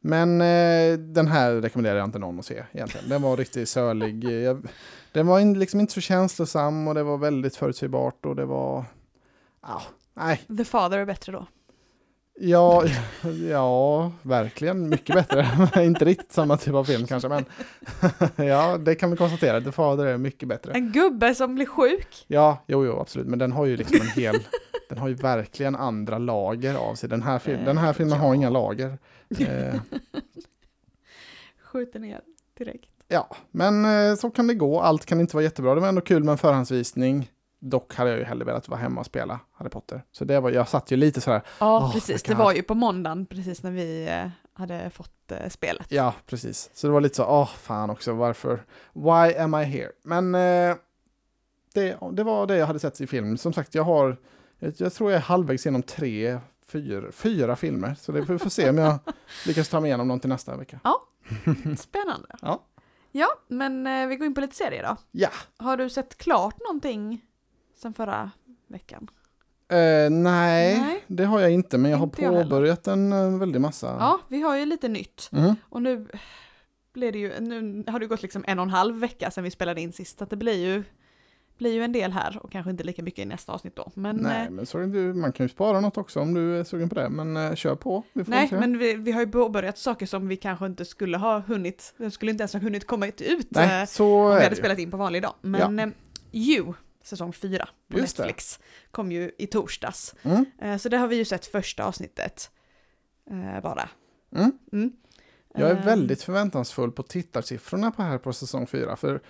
[0.00, 3.08] Men eh, den här rekommenderar jag inte någon att se egentligen.
[3.08, 4.24] Den var riktigt sölig.
[4.44, 4.66] Jag,
[5.12, 8.84] den var in, liksom inte så känslosam och det var väldigt förutsägbart och det var...
[9.62, 9.82] Ja,
[10.14, 10.40] nej.
[10.56, 11.46] The Father är bättre då.
[12.44, 12.84] Ja,
[13.50, 15.46] ja, verkligen mycket bättre.
[15.84, 17.44] inte riktigt samma typ av film kanske, men
[18.46, 19.60] ja, det kan vi konstatera.
[19.60, 20.72] The Father är mycket bättre.
[20.72, 22.24] En gubbe som blir sjuk.
[22.26, 23.26] Ja, jo, jo, absolut.
[23.26, 24.34] Men den har ju liksom en hel...
[24.88, 27.08] den har ju verkligen andra lager av sig.
[27.08, 28.98] Den här, fil- den här filmen har inga lager.
[29.38, 29.74] Eh,
[31.64, 32.20] Skjuter ner
[32.58, 32.90] direkt.
[33.08, 34.80] ja, men eh, så kan det gå.
[34.80, 35.74] Allt kan inte vara jättebra.
[35.74, 37.30] Det var ändå kul med en förhandsvisning.
[37.64, 40.04] Dock hade jag ju hellre velat vara hemma och spela Harry Potter.
[40.12, 42.22] Så det var, jag satt ju lite så här, Ja, Oh, precis.
[42.22, 45.86] Det var ju på måndagen, precis när vi eh, hade fått eh, spelet.
[45.88, 46.70] ja, precis.
[46.74, 48.64] Så det var lite så, åh, fan också, varför?
[48.92, 49.90] Why am I here?
[50.04, 50.76] Men eh,
[51.74, 53.36] det, det var det jag hade sett i film.
[53.36, 54.16] Som sagt, jag har,
[54.58, 57.94] jag, jag tror jag är halvvägs genom tre, fyra, fyra filmer.
[58.00, 58.98] Så det vi får se om jag
[59.46, 60.80] lyckas ta mig igenom någon till nästa vecka.
[61.78, 62.28] Spännande.
[62.42, 62.62] Ja.
[63.14, 64.96] Ja, men eh, vi går in på lite serier då.
[65.10, 65.28] Ja.
[65.56, 67.20] Har du sett klart någonting
[67.82, 68.30] sen förra
[68.66, 69.08] veckan?
[69.68, 71.04] Eh, nej, Nej.
[71.06, 72.44] det har jag inte, men jag har Inte jag heller.
[72.44, 73.86] påbörjat en eh, väldig massa.
[74.00, 75.28] Ja, vi har ju lite nytt.
[75.32, 75.54] Mm.
[75.68, 76.06] Och nu
[76.92, 79.50] blir det ju, nu har det gått liksom en och en halv vecka sedan vi
[79.50, 80.82] spelade in sist, så det blir ju,
[81.58, 83.90] blir ju en del här och kanske inte lika mycket i nästa avsnitt då.
[83.94, 86.64] Men, Nej, eh, men så ju- man kan ju spara något också om du är
[86.64, 88.02] sugen på det, men eh, kör på.
[88.12, 91.38] Vi nej, men vi, vi har ju påbörjat saker som vi kanske inte skulle ha
[91.38, 94.78] hunnit, det skulle inte ens ha hunnit komma ut nej, så om vi hade spelat
[94.78, 95.34] in på vanlig dag.
[95.40, 95.88] Men eh,
[96.32, 98.22] You, säsong 4 på Just det.
[98.22, 98.60] Netflix,
[98.90, 100.14] kom ju i torsdags.
[100.22, 100.44] Mm.
[100.58, 102.50] Eh, så det har vi ju sett första avsnittet
[103.30, 103.88] eh, bara.
[104.36, 104.52] Mm.
[104.72, 104.92] Mm.
[105.54, 109.20] Jag är Eh, väldigt förväntansfull på tittarsiffrorna på här på säsong 4, för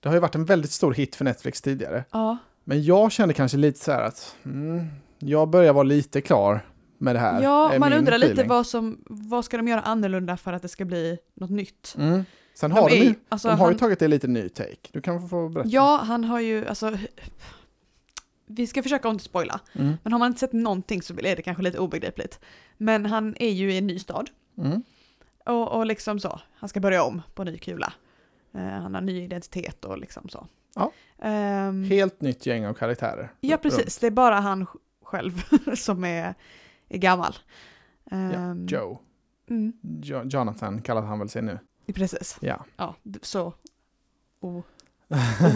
[0.00, 2.04] Det har ju varit en väldigt stor hit för Netflix tidigare.
[2.10, 4.86] Ja, Men jag kände kanske lite så här att mm,
[5.18, 6.66] jag börjar vara lite klar
[6.98, 7.42] med det här.
[7.42, 8.48] ja man undrar lite feeling.
[8.48, 11.94] vad som, vad ska de göra annorlunda för att det ska bli något nytt?
[12.54, 14.76] Sen har de, är ju, alltså, de har han, ju tagit det lite ny take.
[14.92, 15.68] Du kan få berätta.
[15.68, 16.98] Ja, han har ju, alltså,
[18.46, 19.92] vi ska försöka inte spoila, Mm.
[20.02, 22.40] men har man inte sett någonting så är det kanske lite obegripligt.
[22.76, 24.82] Men han är ju i en ny stad, Mm.
[25.46, 27.92] och, och liksom så, han ska börja om på ny kula.
[28.54, 30.46] Eh, han har ny identitet och liksom så.
[30.74, 30.92] Ja.
[31.22, 33.32] Ehm, Helt nytt gäng av karaktärer.
[33.40, 35.42] ja, precis, det är bara han sj- själv
[35.76, 36.34] som är,
[36.88, 37.34] är gammal.
[38.10, 38.98] Ja, Ehm, Joe.
[39.50, 41.58] Mm, Jo- Jonathan kallar han väl sig nu.
[41.92, 42.64] Precis, Ja.
[42.76, 43.52] ja, så
[44.40, 44.62] o-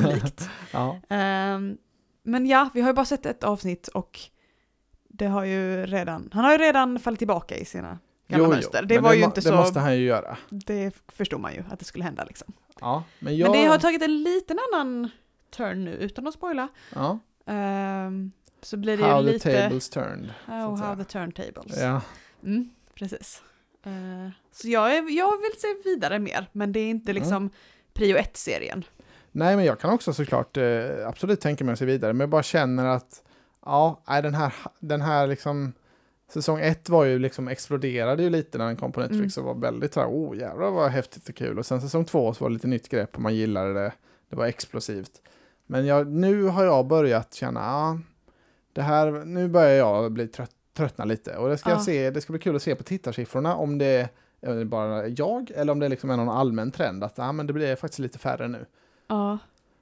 [0.05, 0.49] olikt.
[0.73, 1.01] ja.
[1.09, 1.77] Ehm,
[2.23, 4.21] men ja, vi har ju bara sett ett avsnitt och
[5.09, 8.83] det har ju redan, han har ju redan fallit tillbaka i sina gamla mönster.
[8.83, 10.37] Det men var ju må- inte det så, måste han ju göra.
[10.51, 12.53] det förstod man ju att det skulle hända liksom.
[12.81, 13.51] Ja, men jag...
[13.51, 15.11] Men det har tagit en liten annan
[15.51, 16.69] turn nu, utan att spoila.
[16.95, 17.19] ja.
[17.47, 20.35] Ehm, så blir det How ju the lite, tables turned.
[20.49, 20.97] oh, how säga.
[20.97, 21.79] the turntables.
[21.81, 22.01] Ja.
[22.43, 23.43] Mm, precis.
[23.85, 27.23] Eh, så jag, är, jag vill se vidare mer, men det är inte Mm.
[27.23, 27.51] liksom
[27.95, 28.85] prio ett-serien.
[29.33, 32.29] Nej, men jag kan också såklart eh, absolut tänka mig att se vidare, men jag
[32.31, 33.23] bara känner att
[33.65, 35.73] ja, den här, den här liksom
[36.29, 39.55] Säsong ett var ju liksom exploderade ju lite när den kom på Netflix och var
[39.55, 41.59] väldigt så här, oh jävlar vad häftigt och kul.
[41.59, 43.93] Och sen säsong två så var det lite nytt grepp och man gillade det.
[44.29, 45.23] Det var explosivt.
[45.67, 47.99] Men jag, nu har jag börjat känna, ja,
[48.73, 51.37] det här, nu börjar jag bli trött, tröttna lite.
[51.37, 51.75] Och det ska Ja.
[51.77, 54.09] jag se, det ska bli kul att se på tittarsiffrorna om det
[54.41, 57.53] är bara jag eller om det liksom är någon allmän trend att ja, men det
[57.53, 58.67] blir faktiskt lite färre nu.
[59.09, 59.39] Ja.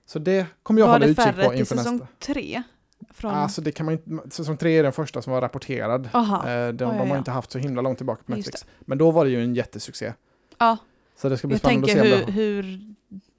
[0.07, 2.09] Så det kommer jag Var hålla det utkik färre på till inför säsong nästa.
[2.19, 2.63] tre?
[3.11, 3.31] Från...
[3.35, 6.09] Alltså det kan man inte, säsong tre är den första som var rapporterad.
[6.13, 6.49] Aha.
[6.51, 8.67] Eh, de, de har inte haft så himla långt tillbaka på Netflix.
[8.81, 10.13] Men då var det ju en jättesuccé.
[10.59, 10.77] Ja,
[11.17, 12.95] Så det ska bli jag spännande att se hur, det, hur...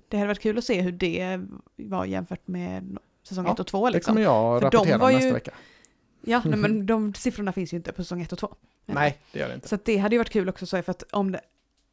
[0.08, 1.42] Det hade varit kul att se hur det
[1.76, 3.86] var jämfört med säsong Ja, ett och två.
[3.86, 4.12] det Liksom.
[4.12, 5.52] kommer jag rapportera var om ju- nästa vecka.
[6.25, 8.55] Ja, nej, men de siffrorna finns ju inte på säsong ett och två.
[8.86, 9.67] Nej, det gör det inte.
[9.67, 11.41] Så det hade ju varit kul också, så för att om, det,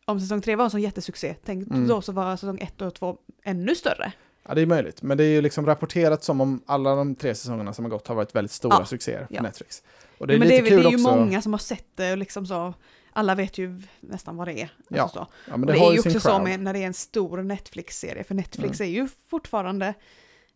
[0.04, 1.88] om säsong tre var en sån jättesuccé, tänk Mm.
[1.88, 4.12] då så var säsong ett och två ännu större.
[4.48, 5.02] Ja, det är möjligt.
[5.02, 8.08] Men det är ju liksom rapporterat som om alla de tre säsongerna som har gått
[8.08, 9.42] har varit väldigt stora Ja, succéer för ja.
[9.42, 9.82] Netflix.
[10.18, 11.16] Och det är men lite det, är- kul det är ju också.
[11.16, 12.74] många som har sett det och liksom så,
[13.12, 14.70] alla vet ju nästan vad det är.
[14.88, 15.26] Ja, Alltså så.
[15.50, 16.42] Ja, men Och det, det, har är ju också så crowd.
[16.42, 18.92] med när det är en stor Netflix-serie, för Netflix Mm.
[18.92, 19.94] är ju fortfarande,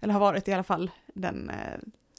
[0.00, 1.56] eller har varit i alla fall, den eh,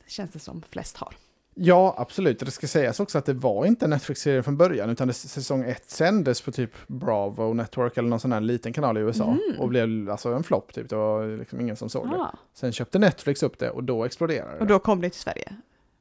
[0.07, 1.15] känns det som flest har.
[1.57, 2.39] Ja, absolut.
[2.39, 5.63] Det ska sägas också att det var inte en Netflix-serie från början, utan det, säsong
[5.63, 9.23] ett sändes på typ Bravo Network eller någon sån här liten kanal i USA.
[9.23, 9.59] Mm.
[9.59, 10.89] Och blev alltså en flopp typ.
[10.89, 12.15] Det var liksom ingen som såg det.
[12.15, 12.35] Ah.
[12.53, 14.59] Sen köpte Netflix upp det och då exploderade det.
[14.59, 15.55] Och då kom det till Sverige.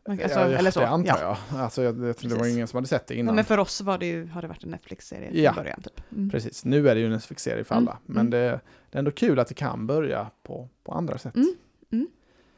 [0.08, 0.80] Alltså, ja, eller så.
[0.80, 1.36] Det antar ja.
[1.50, 1.60] jag.
[1.60, 3.34] Alltså, jag, jag tror det var ingen som hade sett det Ja, innan.
[3.34, 5.52] men för oss var det ju, har det varit en Netflix-serie från Ja.
[5.52, 5.82] början.
[5.82, 6.00] Typ.
[6.12, 6.30] Mm.
[6.30, 7.98] Precis, nu är det ju en Netflix-serie för Mm, alla.
[8.06, 8.30] Men mm.
[8.30, 11.36] det, det är ändå kul att det kan börja på, på andra sätt.
[11.36, 11.54] Mm.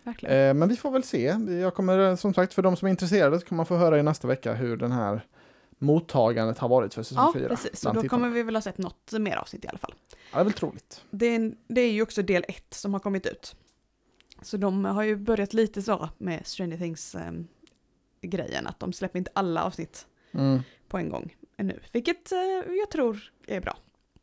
[0.07, 0.37] Verkligen.
[0.49, 1.23] Eh, men vi får väl se.
[1.61, 3.99] Jag kommer, eh, som sagt, för de som är intresserade så kan man få höra
[3.99, 5.21] i nästa vecka hur den här
[5.79, 7.49] mottagandet har varit för säsong ja, 4.
[7.49, 7.81] precis.
[7.81, 9.95] Så då kommer vi väl ha sett något mer avsnitt i alla fall.
[10.11, 11.05] Ja, det är väl troligt.
[11.11, 13.57] Det är, det är ju också del ett som har kommit ut.
[14.43, 19.65] Så de har ju börjat lite så med Stranger Things-grejen, att de släpper inte alla
[19.65, 20.61] avsnitt Mm.
[20.89, 21.81] på en gång ännu.
[21.93, 22.39] Vilket eh,
[22.79, 23.77] jag tror är bra.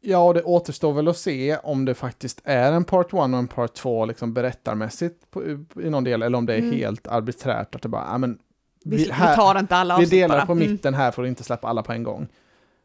[0.06, 3.24] Ja, och det återstår väl att se om det faktiskt är en part 1 och
[3.24, 5.44] en part 2 liksom berättarmässigt på,
[5.84, 6.72] i någon del, eller om det är Mm.
[6.72, 8.39] helt arbiträrt att det bara, ja men
[8.86, 10.46] Vi, Vi- vi, här- tar inte alla vi delar bara.
[10.46, 10.72] på Mm.
[10.72, 12.28] mitten här för att inte släppa alla på en gång.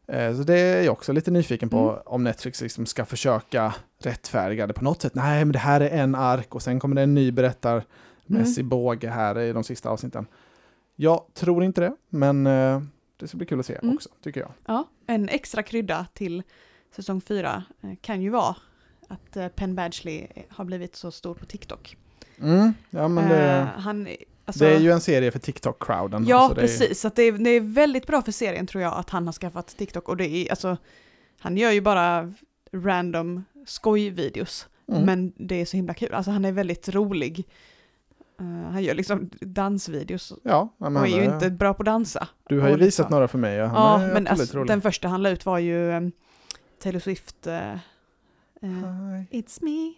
[0.07, 2.01] Eh, Så det är jag också lite nyfiken på Mm.
[2.05, 5.15] om Netflix liksom ska försöka rättfärdiga det på något sätt.
[5.15, 9.09] Nej, men det här är en ark och sen kommer det en ny berättarmässig båge
[9.09, 10.25] här i de sista avsnitten.
[10.95, 12.81] Jag tror inte det, men eh,
[13.19, 13.95] det ska bli kul att se Mm.
[13.95, 14.51] också, tycker jag.
[14.65, 16.43] Ja, en extra krydda till
[16.95, 18.55] säsong fyra eh, kan ju vara
[19.07, 21.97] att eh, Penn Badgley har blivit så stor på TikTok.
[22.41, 24.07] Mm, ja, men Eh, det, han,
[24.45, 26.25] alltså, det är ju en serie för TikTok-crowden.
[26.27, 26.99] Ja, alltså precis.
[27.01, 29.33] Så att det, är, det är väldigt bra för serien tror jag att han har
[29.33, 30.09] skaffat TikTok.
[30.09, 30.77] Och det är, alltså,
[31.39, 32.33] han gör ju bara
[32.73, 34.67] random skojvideos.
[34.87, 35.01] Mm.
[35.03, 36.13] Men det är så himla kul.
[36.13, 37.47] Alltså han är väldigt rolig.
[38.39, 42.27] Eh, han gör liksom dansvideos Ja, men och är ju inte bra på att dansa.
[42.49, 43.55] Du har ju visat liksom- några för mig.
[43.55, 46.11] Ja, Ja, men alltså, den första han la ut var ju
[46.79, 47.47] Taylor Swift.
[47.47, 47.79] eh, eh,
[49.31, 49.93] it's me,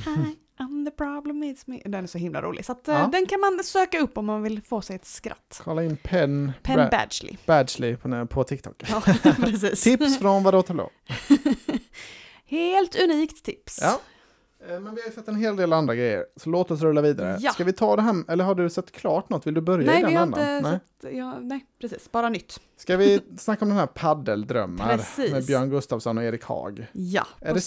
[0.00, 1.80] hi, I'm the problem, it's me.
[1.84, 2.64] Den är så himla rolig.
[2.64, 3.08] Så att, eh, Ja.
[3.12, 5.60] den kan man söka upp om man vill få sig ett skratt.
[5.64, 7.36] Kolla in Penn, Penn Bra- Badgley.
[7.46, 8.82] Badgley på, på TikTok.
[8.88, 9.00] Ja,
[9.36, 9.82] precis.
[9.82, 10.90] Tips från Vadå Tablå?
[12.46, 13.78] Helt unikt tips.
[13.82, 14.00] Ja.
[14.68, 17.00] Eh, Men vi har ju sett en hel del andra grejer, så låt oss rulla
[17.00, 17.36] vidare.
[17.40, 17.50] Ja.
[17.52, 19.46] Ska vi ta det här, eller har du sett klart något?
[19.46, 20.56] Vill du börja Nej, i den vi har andan?
[20.56, 20.78] inte Nej.
[21.00, 22.60] sett, ja, nej, precis, bara nytt.
[22.76, 25.32] Ska vi snacka om den här paddeldrömmar Precis.
[25.32, 26.86] med Björn Gustafsson och Erik Haag?
[26.92, 27.60] Ja, Är på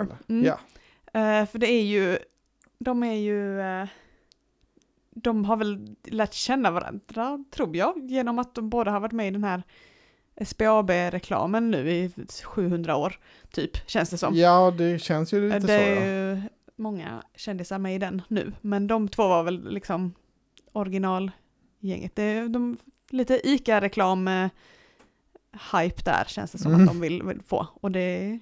[0.00, 0.16] eller?
[0.28, 0.44] Mm.
[0.44, 0.58] Ja.
[1.20, 2.18] Eh, för det är ju,
[2.78, 3.88] de är ju, eh,
[5.10, 9.28] de har väl lärt känna varandra, tror jag, genom att de båda har varit med
[9.28, 9.62] i den här
[10.40, 12.10] SBAB-reklamen nu i
[12.44, 13.18] 700 år,
[13.50, 14.34] typ, känns det som.
[14.34, 15.72] Ja, det känns ju lite det så.
[15.72, 16.34] är Ja.
[16.36, 16.42] ju
[16.76, 20.14] många kändisar med i den nu, men de två var väl liksom
[20.72, 22.16] originalgänget.
[22.16, 22.76] Det är de,
[23.10, 24.48] lite ICA-reklam eh,
[25.72, 26.82] hype där känns det som Mm.
[26.82, 27.66] att de vill, vill få.
[27.80, 28.38] Och det,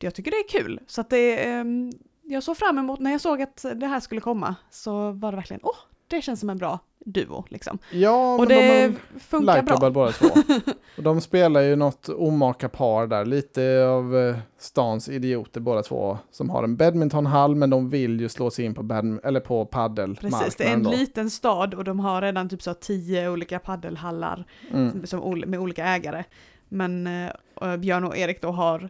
[0.00, 0.80] jag tycker det är kul.
[0.86, 4.20] Så att det, ehm, jag såg fram emot, när jag såg att det här skulle
[4.20, 5.76] komma, så var det verkligen, åh,
[6.14, 7.78] det känns som en bra duo liksom.
[7.92, 9.90] Ja, och det de funkar bra.
[9.90, 10.26] båda två.
[10.96, 16.18] Och de spelar ju något omaka par där, lite av eh, stans idioter båda två,
[16.30, 19.66] som har en badmintonhall men de vill ju slå sig in på, badm- eller på
[19.66, 20.38] paddelmarknaden.
[20.40, 20.90] Precis, det är en då.
[20.90, 24.90] liten stad och de har redan typ så tio olika paddelhallar Mm.
[24.90, 26.24] som, som, med olika ägare.
[26.68, 28.88] Men eh, och Björn och Erik då har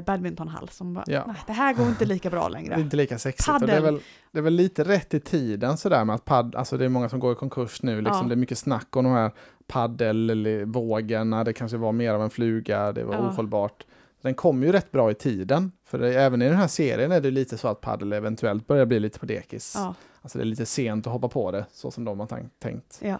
[0.00, 1.24] badmintonhall som bara, Ja.
[1.26, 2.80] nej det här går inte lika bra Det är längre.
[2.80, 3.48] inte lika sexigt.
[3.62, 4.00] Och det, är väl,
[4.32, 7.08] det är väl lite rätt i tiden sådär med att padd, alltså det är många
[7.08, 8.22] som går i konkurs nu, liksom.
[8.22, 8.28] Ja.
[8.28, 9.30] det är mycket snack om de här
[9.66, 13.20] paddelvågorna, det kanske var mer av en fluga, det var Ja.
[13.28, 13.86] ohållbart.
[14.22, 17.20] Den kom ju rätt bra i tiden, för det, även i den här serien är
[17.20, 19.72] det lite så att paddel eventuellt börjar bli lite på dekis.
[19.76, 22.28] Ja, Alltså det är lite sent att hoppa på det, så som de har
[22.58, 23.00] tänkt.
[23.02, 23.18] ja.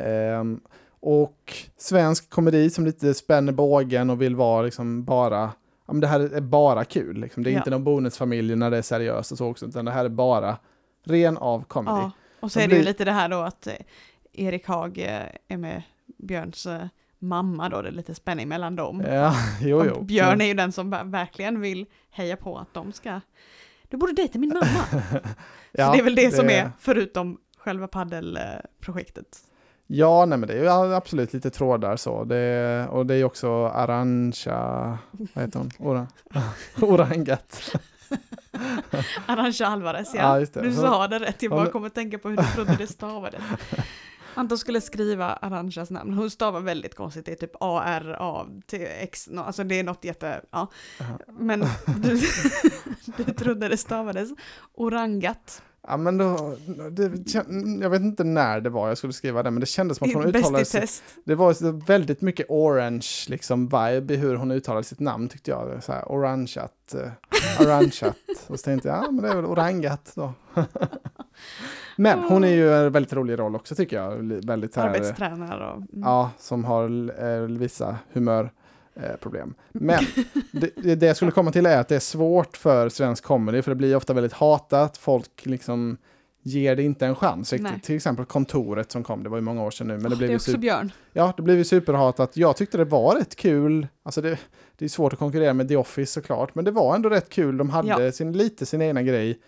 [0.00, 0.60] Ehm,
[1.00, 5.50] och svensk komedi som lite spänner bågen och vill vara liksom bara,
[5.88, 7.20] ja men det här är bara kul.
[7.20, 7.42] Liksom.
[7.42, 7.58] Det är Ja.
[7.58, 10.56] inte någon bonusfamilj när det är seriöst och så också, utan det här är bara
[11.04, 11.96] ren av comedy.
[11.96, 12.10] ja.
[12.40, 13.72] Och så Det är det ju lite det här då att eh,
[14.32, 15.82] Erik Haag eh, är med
[16.18, 16.86] Björns eh,
[17.18, 19.02] mamma då, det är lite spänning mellan dem.
[19.08, 20.02] Ja, jo, jo.
[20.02, 23.20] Björn är ju den som ver- verkligen vill heja på att de ska,
[23.88, 24.84] du borde dejta min mamma.
[25.72, 29.38] Ja, så det är väl det, som är, förutom själva paddelprojektet.
[29.90, 32.24] Ja, nej men det är absolut lite trådar så.
[32.24, 35.70] Det, och det är också Arantxa, vad heter hon?
[35.78, 36.06] Ora,
[36.80, 37.74] Orangat.
[39.26, 40.40] Arantxa Alvarez, ja.
[40.40, 40.62] Ja.
[40.62, 43.42] Du sa det rätt, jag bara kommer att tänka på hur du trodde det stavades.
[44.34, 49.78] Anton skulle skriva Arantxas namn, hon stavar väldigt konstigt, det är typ A-R-A-T-X, alltså det
[49.78, 50.68] är något jätte, ja.
[51.28, 52.20] Men du,
[53.16, 54.28] du trodde det stavades
[54.74, 56.56] Orangat, Ja, men då,
[56.90, 57.34] det,
[57.80, 60.14] jag vet inte när det var jag skulle skriva det, men det kändes som att
[60.14, 60.88] hon bäst uttalade sig.
[61.24, 65.84] Det var väldigt mycket orange liksom vibe i hur hon uttalade sitt namn tyckte jag.
[65.84, 68.16] Så här, orangeat, uh, orangeat.
[68.46, 70.32] Och så tänkte jag, ja men det är väl orangat då.
[71.96, 74.16] men hon är ju en väldigt rolig roll också tycker jag.
[74.46, 75.76] Väldigt så här, Arbetstränare och...
[75.76, 75.88] Mm.
[75.92, 78.57] ja, som har eh, vissa humörproblem.
[79.02, 79.54] Eh, problem.
[79.72, 80.04] Men
[80.52, 83.62] det, det- det jag skulle komma till är att det är svårt för svensk comedy,
[83.62, 84.96] för det blir ofta väldigt hatat.
[84.96, 85.96] Folk liksom
[86.42, 87.54] ger det inte en chans.
[87.58, 87.80] Nej.
[87.82, 90.18] Till exempel Kontoret som kom, det var ju många år sedan nu, men det Åh,
[90.18, 90.92] blev det är också super Björn.
[91.12, 92.36] Ja, det blev ju superhatat.
[92.36, 93.86] Jag tyckte det var rätt kul.
[94.02, 94.38] Alltså det,
[94.76, 97.56] det är svårt att konkurrera med The Office såklart, men det var ändå rätt kul.
[97.56, 98.12] De hade Ja.
[98.12, 99.38] sin, lite sin egna grej.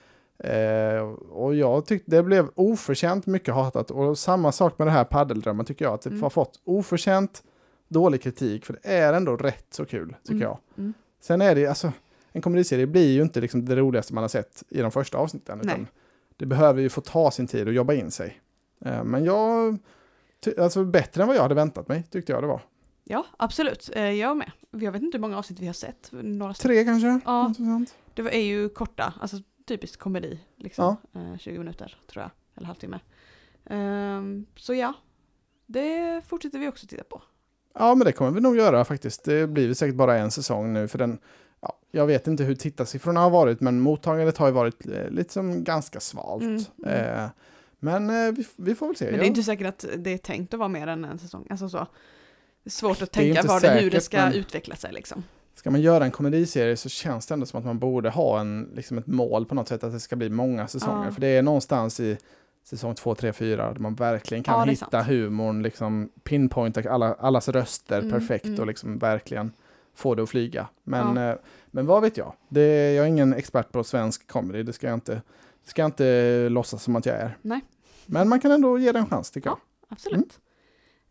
[0.44, 3.90] Eh, och jag tyckte det blev oförtjänt mycket hatat.
[3.90, 6.22] Och samma sak med det här paddeldrömmen tycker jag, att det Mm.
[6.22, 7.42] har fått oförtjänt
[7.90, 10.42] dålig kritik, för det är ändå rätt så kul, tycker Mm.
[10.42, 10.58] jag.
[10.78, 10.94] Mm.
[11.20, 11.92] Sen är det, alltså,
[12.32, 15.60] en komediserie blir ju inte liksom det roligaste man har sett i de första avsnitten,
[15.60, 15.86] utan Nej.
[16.36, 18.40] det behöver ju få ta sin tid och jobba in sig.
[18.84, 19.78] Eh, men jag,
[20.58, 22.60] alltså bättre än vad jag hade väntat mig, tyckte jag det var.
[23.04, 23.90] Ja, absolut.
[23.92, 24.52] Eh, Jag med.
[24.70, 26.08] Jag vet inte hur många avsnitt vi har sett.
[26.12, 26.54] Några.
[26.54, 27.20] Tre kanske?
[27.24, 27.54] Ja.
[28.14, 30.40] Det är ju korta, alltså typiskt komedi.
[30.56, 30.96] Liksom.
[31.14, 32.98] Eh, 20 minuter tror jag, eller halvtimme.
[33.64, 34.92] Ehm, så ja,
[35.66, 37.22] det fortsätter vi också titta på.
[37.74, 39.24] Ja, men det kommer vi nog göra faktiskt.
[39.24, 41.18] Det blir säkert bara en säsong nu, för den,
[41.60, 45.32] ja, jag vet inte hur tittarsiffrorna har varit, men mottagandet har ju varit eh, lite
[45.32, 46.42] som ganska svalt.
[46.42, 47.14] Mm, mm.
[47.24, 47.28] Eh,
[47.80, 49.04] men eh, vi, vi får väl se.
[49.04, 51.18] Men det är Jag- inte säkert att det är tänkt att vara mer än en
[51.18, 51.46] säsong.
[51.50, 51.86] Alltså så.
[52.66, 55.22] Svårt att Det tänka inte vad det, hur det säkert, ska men- utveckla sig liksom.
[55.54, 58.68] Ska man göra en komediserie så känns det ändå som att man borde ha en,
[58.74, 61.04] liksom ett mål på något sätt, att det ska bli många säsonger.
[61.04, 61.12] Ja.
[61.12, 62.18] För det är någonstans i
[62.64, 65.06] säsong 2, 3, 4 där man verkligen kan Ja, hitta sant.
[65.06, 68.60] humorn, liksom pinpointa alla, allas röster Mm, perfekt mm.
[68.60, 69.52] och liksom verkligen
[69.94, 70.66] få det att flyga.
[70.84, 71.30] Men, Ja.
[71.30, 71.36] eh,
[71.70, 72.32] men vad vet jag?
[72.48, 75.22] Det, jag är ingen expert på svensk comedy, det ska jag inte,
[75.66, 77.36] ska jag inte låtsas som att jag är.
[77.42, 77.60] Nej.
[78.06, 79.58] Men man kan ändå ge det en chans tycker jag.
[79.88, 80.38] Absolut.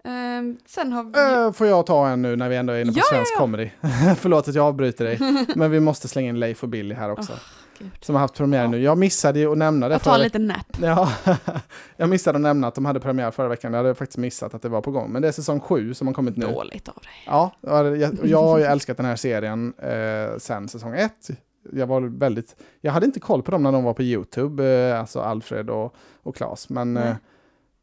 [0.04, 1.46] Ehm, sen har vi...
[1.46, 3.34] Eh, får jag ta en nu när vi ändå är inne på Ja, ja, svensk
[3.36, 3.40] ja.
[3.40, 3.70] comedy?
[4.18, 5.20] Förlåt att jag avbryter dig,
[5.56, 7.34] men vi måste slänga in Leif och Billy här också.
[7.80, 7.90] Gud.
[8.02, 8.68] som har haft premiär Ja.
[8.70, 8.82] nu.
[8.82, 10.78] Jag missade ju att nämna det Jag tar en förra liten nap.
[10.82, 11.14] Ja,
[11.98, 13.74] jag missade att nämna att de hade premiär förra veckan.
[13.74, 15.12] Jag hade faktiskt missat att det var på gång.
[15.12, 16.46] Men det är säsong sju som har kommit nu.
[16.46, 17.24] Dåligt av dig.
[17.26, 21.30] Ja, jag, jag har ju älskat den här serien eh, sen säsong ett.
[21.72, 25.00] Jag var väldigt, jag hade inte koll på dem när de var på YouTube, eh,
[25.00, 26.70] alltså Alfred och, och Claes.
[26.70, 27.08] Men Nej.
[27.08, 27.16] eh,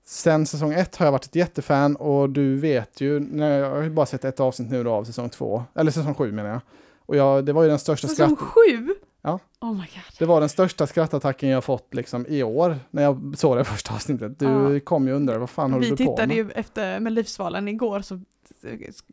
[0.07, 3.83] sen säsong ett har jag varit ett jättefan och du vet ju, när jag har
[3.83, 6.61] ju bara sett ett avsnitt nu då av säsong två, eller säsong sju menar jag.
[7.07, 8.49] Och jag, det var ju den största Säsong skratt...
[8.49, 8.95] sju?
[9.27, 9.39] Ja.
[9.61, 10.03] Oh my god.
[10.19, 13.95] Det var den största skrattattacken jag fått liksom i år, när jag såg det första
[13.95, 14.39] avsnittet.
[14.39, 14.81] Du Ja.
[14.85, 16.37] kom ju och undrade, vad fan håller Vi du på tittade med?
[16.37, 18.21] ju efter Melodifestivalen igår så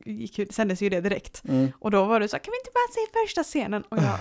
[0.06, 1.44] gick, ju- sändes ju det direkt.
[1.50, 1.72] Mm.
[1.80, 3.84] Och då var det så kan vi inte bara se första scenen?
[3.90, 4.20] Och jag,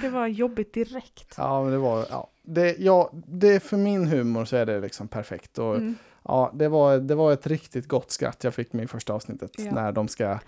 [0.02, 1.34] det var jobbigt direkt.
[1.36, 2.28] Ja, men det var, ja.
[2.42, 5.58] Det, ja, det för min humor så är det liksom perfekt.
[5.58, 5.94] Och, Mm.
[6.24, 9.50] ja, det, var, det var ett riktigt gott skratt jag fick med i första avsnittet.
[9.58, 9.70] Ja.
[9.72, 10.38] När de ska...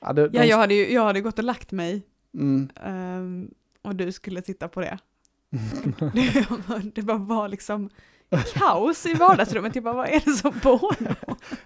[0.00, 2.02] Ja, det, Ja, de, jag hade ju jag hade gått och lagt mig
[2.34, 3.50] mm, ehm,
[3.84, 4.98] och du skulle titta på det.
[6.94, 7.90] det, bara var liksom
[8.54, 9.74] kaos i vardagsrummet.
[9.74, 10.96] Jag bara, vad är det som pågår?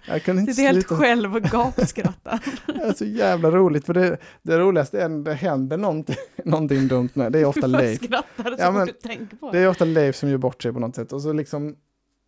[0.07, 2.39] jag kunde inte Sitter helt själv och gapskrattar.
[2.73, 6.87] Det är så jävla roligt, för det, det roligaste är när det händer någonting, någonting
[6.87, 7.31] dumt med.
[7.31, 8.03] Det är ofta Leif.
[8.03, 9.63] skrattar så Ja, men du tänker på Det det.
[9.63, 11.13] är ofta Leif som gör bort sig på något sätt.
[11.13, 11.75] Och så liksom,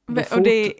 [0.08, 0.74] då Och det är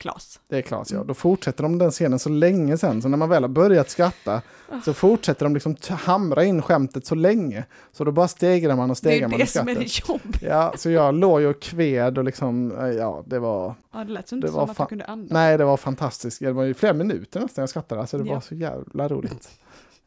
[0.00, 0.40] Klas.
[0.48, 0.96] Det är Klas, ja.
[0.96, 1.06] Mm.
[1.06, 4.42] Då fortsätter de den scenen så länge sen, så när man väl har börjat skratta
[4.70, 4.80] Ah.
[4.84, 7.64] så fortsätter de liksom hamra in skämtet så länge.
[7.92, 10.02] Så då bara stegrar man och Det är stegrar man i det som är skrattet.
[10.08, 10.50] det jobbiga.
[10.54, 14.12] Ja, så jag låg ju och kved och liksom, eh, ja, det var, Ja, det
[14.12, 15.30] lät som inte Det som att du kunde andas.
[15.32, 16.40] nej, det var fantastiskt.
[16.40, 18.34] Det var ju flera minuter nästan jag skrattade, alltså det Ja.
[18.34, 19.48] var så jävla roligt.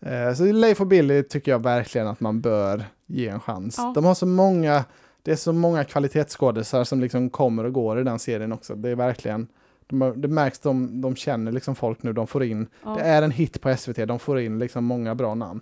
[0.01, 3.75] Eh, så Leif och Billy tycker jag verkligen att man bör ge en chans.
[3.77, 3.91] Ja.
[3.95, 4.83] De har så många,
[5.23, 8.75] det är så många kvalitetsskådisar som liksom kommer och går i den serien också.
[8.75, 9.47] Det är verkligen,
[9.89, 12.95] de, det märks de, de känner liksom folk nu, de får in Ja.
[12.95, 15.61] Det är en hit på SVT, de får in liksom många bra namn.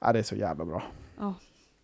[0.00, 0.82] Ja, det är så jävla bra.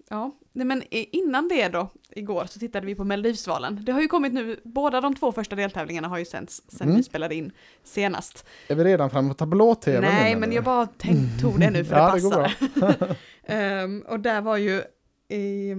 [0.09, 3.79] Ja, nej men innan det då, igår, så tittade vi på Melodifestivalen.
[3.85, 6.97] Det har ju kommit nu, båda de två första deltävlingarna har ju sänts sen Mm.
[6.97, 7.53] vi spelade in
[7.85, 8.47] senast.
[8.69, 11.97] Är vi redan framme på tablå-tv nej, men jag bara tänk, tog det nu för
[11.97, 13.17] Ja, det det går passar.
[13.45, 14.83] Ehm, och där var ju
[15.29, 15.75] i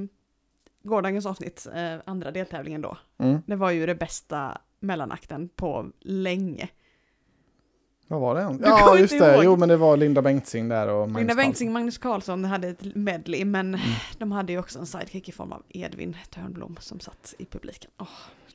[0.83, 3.41] gårdagens avsnitt, eh, andra deltävlingen då, Mm.
[3.45, 6.69] det var ju det bästa mellanakten på länge.
[8.07, 8.57] Vad var det?
[8.57, 9.33] Du Ja, just det.
[9.35, 9.43] ihåg.
[9.43, 11.73] Jo, men det var Linda Bengtzing där och Magnus Linda Bengtzing Carlsson.
[11.73, 13.79] Magnus Carlsson hade ett medley, men Mm.
[14.17, 17.91] de hade ju också en sidekick i form av Edvin Törnblom som satt i publiken.
[17.99, 18.07] Åh,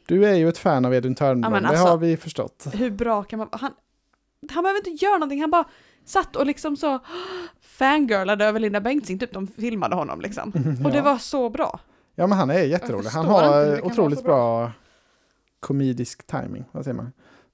[0.07, 2.67] Du är ju ett fan av Edvin Törnblom, Ja, det alltså- har vi förstått.
[2.73, 3.73] hur bra kan man han,
[4.51, 5.65] han behöver inte göra någonting, han bara
[6.05, 6.99] satt och liksom så
[7.61, 10.49] fangirlade över Linda Bengtzing, typ de filmade honom liksom.
[10.85, 11.03] Och det ja.
[11.05, 11.81] var så bra.
[12.15, 13.09] ja, men han är jätterolig.
[13.11, 14.33] Han har otroligt bra.
[14.61, 14.73] bra
[15.61, 16.65] komedisk timing.
[16.73, 17.13] Vad säger man?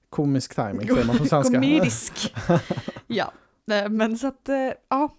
[0.09, 1.53] Komisk timing säger man på svenska.
[1.53, 2.33] Komedisk.
[3.07, 3.31] ja,
[3.71, 4.55] eh, men så att, eh,
[4.89, 5.09] ja.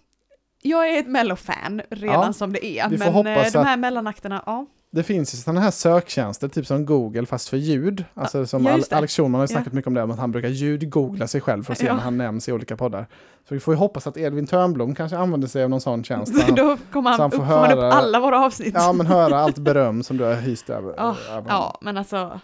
[0.61, 4.65] Jag är ett mello-fan redan Ja, som det är, men eh, de här mellanakterna, ja.
[4.91, 8.05] Det finns ju sådana här söktjänster, typ som Google fast för ljud.
[8.13, 8.79] Alltså som ja.
[8.91, 9.55] Alex Schulman har ju Ja.
[9.55, 11.93] snackat mycket om det, om att han brukar ljudgoogla sig själv för att se Ja.
[11.95, 13.07] när han nämns i olika poddar.
[13.47, 16.41] Så vi får ju hoppas att Edvin Törnblom kanske använder sig av någon sån tjänst.
[16.47, 18.73] han- Då kommer han, han får upp, han upp höra- alla våra avsnitt.
[18.77, 21.45] Ja, men höra allt beröm som du har hyst över, Ja, över.
[21.49, 22.39] Ja, men alltså,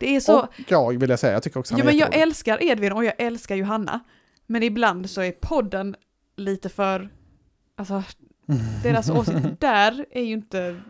[0.00, 1.98] det är så, Och jag vill jag säga, jag tycker också han ja, är men
[1.98, 2.22] jag jätterolig.
[2.22, 4.00] älskar Edvin och jag älskar Johanna,
[4.46, 5.96] men ibland så är podden
[6.36, 7.08] lite för,
[7.76, 8.02] alltså
[8.82, 10.80] deras åsikter där är ju inte,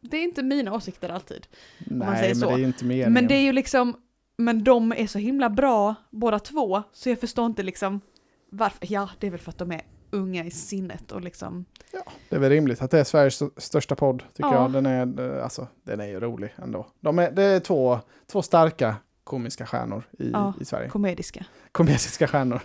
[0.00, 1.46] det är inte mina åsikter alltid.
[1.90, 2.48] man Nej, säger men så.
[2.48, 3.12] det är ju inte meningen.
[3.12, 3.96] Men det är ju liksom,
[4.38, 8.00] men de är så himla bra båda två, så jag förstår inte liksom
[8.50, 9.82] varför, ja det är väl för att de är
[10.16, 11.64] unga i sinnet och liksom,
[12.28, 14.54] Det är väl rimligt att det är Sveriges st- största podd, tycker Ja.
[14.62, 14.72] jag.
[14.72, 16.86] Den är, eh, alltså, den är ju rolig ändå.
[17.00, 20.54] De är, det är två, två starka komiska stjärnor i, Ja.
[20.60, 20.88] i Sverige.
[20.88, 21.44] komediska.
[21.72, 22.60] Komediska stjärnor.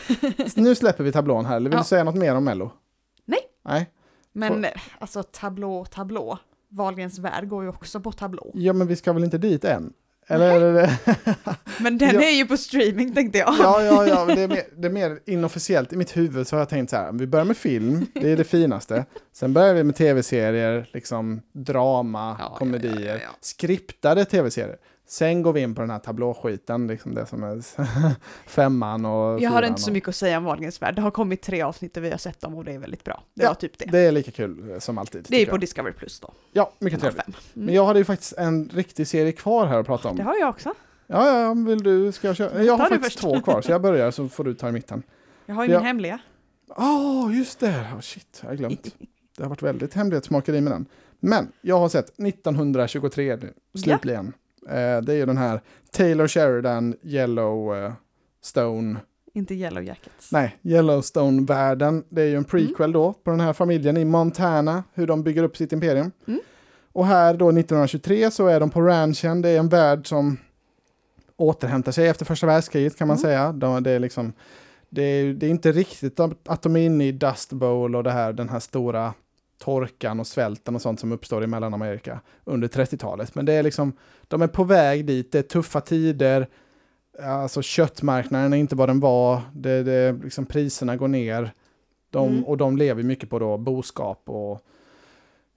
[0.56, 1.82] Nu släpper vi tablån här, eller vill Ja.
[1.82, 2.70] du säga något mer om Mello?
[3.24, 3.40] Nej.
[3.64, 3.90] Nej.
[4.32, 6.38] Men eh, alltså tablå, tablå.
[6.68, 8.50] Wahlgrens värld går ju också på tablå.
[8.54, 9.92] Ja, men vi ska väl inte dit än?
[10.32, 10.90] Eller.
[11.82, 12.22] Men den Ja.
[12.22, 13.54] är ju på streaming tänkte jag.
[13.58, 15.92] Ja, ja, ja, det är, mer, det är mer inofficiellt.
[15.92, 18.36] I mitt huvud så har jag tänkt så här, vi börjar med film, det är
[18.36, 19.04] det finaste.
[19.32, 23.30] Sen börjar vi med tv-serier, liksom drama, Ja, komedier, ja.
[23.40, 24.76] skriptade tv-serier.
[25.12, 27.62] Sen går vi in på den här tablåskiten, liksom det som är
[28.50, 30.94] femman och Jag har inte så mycket att säga om Wahlgrens värld.
[30.94, 33.22] Det har kommit tre avsnitt och vi har sett dem och det är väldigt bra.
[33.34, 33.84] Det Ja, var typ det.
[33.90, 35.26] Det är lika kul eh, som alltid.
[35.28, 35.60] Det är på jag.
[35.60, 36.32] Discovery Plus då.
[36.52, 37.24] Ja, mycket trevligt.
[37.24, 37.34] fem.
[37.54, 37.74] Men Mm.
[37.74, 40.16] jag hade ju faktiskt en riktig serie kvar här att prata om.
[40.16, 40.74] Det har jag också.
[41.06, 42.62] Ja, ja, ja, vill du, ska jag köra?
[42.64, 45.02] Jag har faktiskt två kvar, så jag börjar så får du ta i mitten.
[45.46, 45.78] Jag har ju Ja.
[45.78, 46.18] min hemliga.
[46.76, 47.86] Ja, just det.
[47.94, 48.96] Oh, shit, jag har glömt.
[49.36, 50.86] Det har varit väldigt hemlighetsmakeri med den.
[51.20, 54.26] Men jag har sett 1923 nu, slutligen.
[54.26, 54.32] Eh,
[54.66, 57.92] det är ju den här Taylor Sheridan Yellow eh,
[59.34, 60.32] Inte Yellow Jackets.
[60.32, 62.04] nej, Yellowstone-världen.
[62.08, 65.42] Det är ju en prequel då på den här familjen i Montana, hur de bygger
[65.42, 66.10] upp sitt imperium.
[66.26, 66.40] Mm.
[66.92, 70.36] Och här då 1923 så är de på ranchen, det är en värld som
[71.36, 73.22] återhämtar sig efter första världskriget kan man Mm.
[73.22, 73.52] säga.
[73.52, 74.32] De, det är liksom
[74.90, 78.04] det är, det är inte riktigt att att de är inne i Dust Bowl och
[78.04, 79.14] det här, den här stora
[79.62, 83.34] torkan och svälten och sånt som uppstår i Mellanamerika under 30-talet.
[83.34, 83.92] Men det är liksom,
[84.28, 86.46] de är på väg dit, det är tuffa tider,
[87.22, 91.52] alltså köttmarknaden är inte vad den var, det, det, liksom priserna går ner.
[92.10, 92.44] De, Mm.
[92.44, 94.60] Och de lever mycket på då boskap och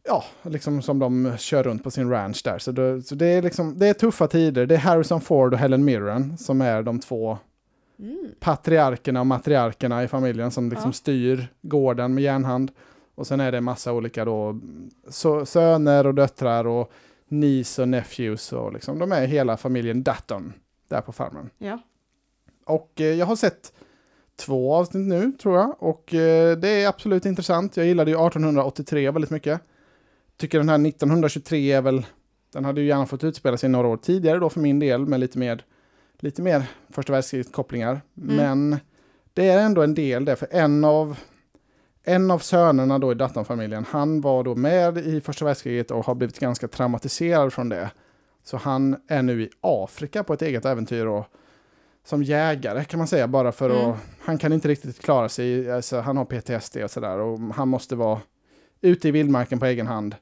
[0.08, 2.58] ja, liksom som de kör runt på sin ranch där.
[2.60, 4.66] Så, det, så det, är liksom, det är tuffa tider.
[4.66, 7.38] Det är Harrison Ford och Helen Mirren som är de två
[8.00, 8.28] Mm.
[8.40, 10.94] patriarkerna och matriarkerna i familjen som liksom Ja.
[10.94, 12.72] styr gården med järnhand.
[13.16, 14.60] Och sen är det massa olika då
[15.08, 16.92] så, söner och döttrar och
[17.28, 20.54] niece och nephews och liksom de är hela familjen Dutton
[20.88, 21.50] där på farmen.
[21.58, 21.80] Ja.
[22.66, 23.74] Och eh, jag har sett
[24.36, 27.78] två avsnitt nu tror jag och eh, det är absolut intressant.
[27.78, 29.62] Jag gillade ju 1883 väldigt mycket.
[30.38, 32.06] Tycker den här 1923 är väl,
[32.54, 35.20] den hade ju gärna fått utspela sig några år tidigare då för min del med
[35.20, 35.64] lite mer,
[36.20, 38.02] lite mer första världskriget kopplingar.
[38.22, 38.36] Mm.
[38.36, 38.80] Men
[39.34, 41.18] det är ändå en del där för en av
[42.06, 46.16] en av sönerna då i Dutton-familjen, han var då med i första världskriget och har
[46.16, 47.92] blivit ganska traumatiserad från det.
[48.44, 51.26] Så han är nu i Afrika på ett eget äventyr och
[52.04, 53.92] som jägare kan man säga bara för Mm.
[53.92, 57.68] att han kan inte riktigt klara sig, alltså, han har PTSD och sådär och han
[57.68, 58.20] måste vara
[58.82, 60.16] ute i vildmarken på egen hand.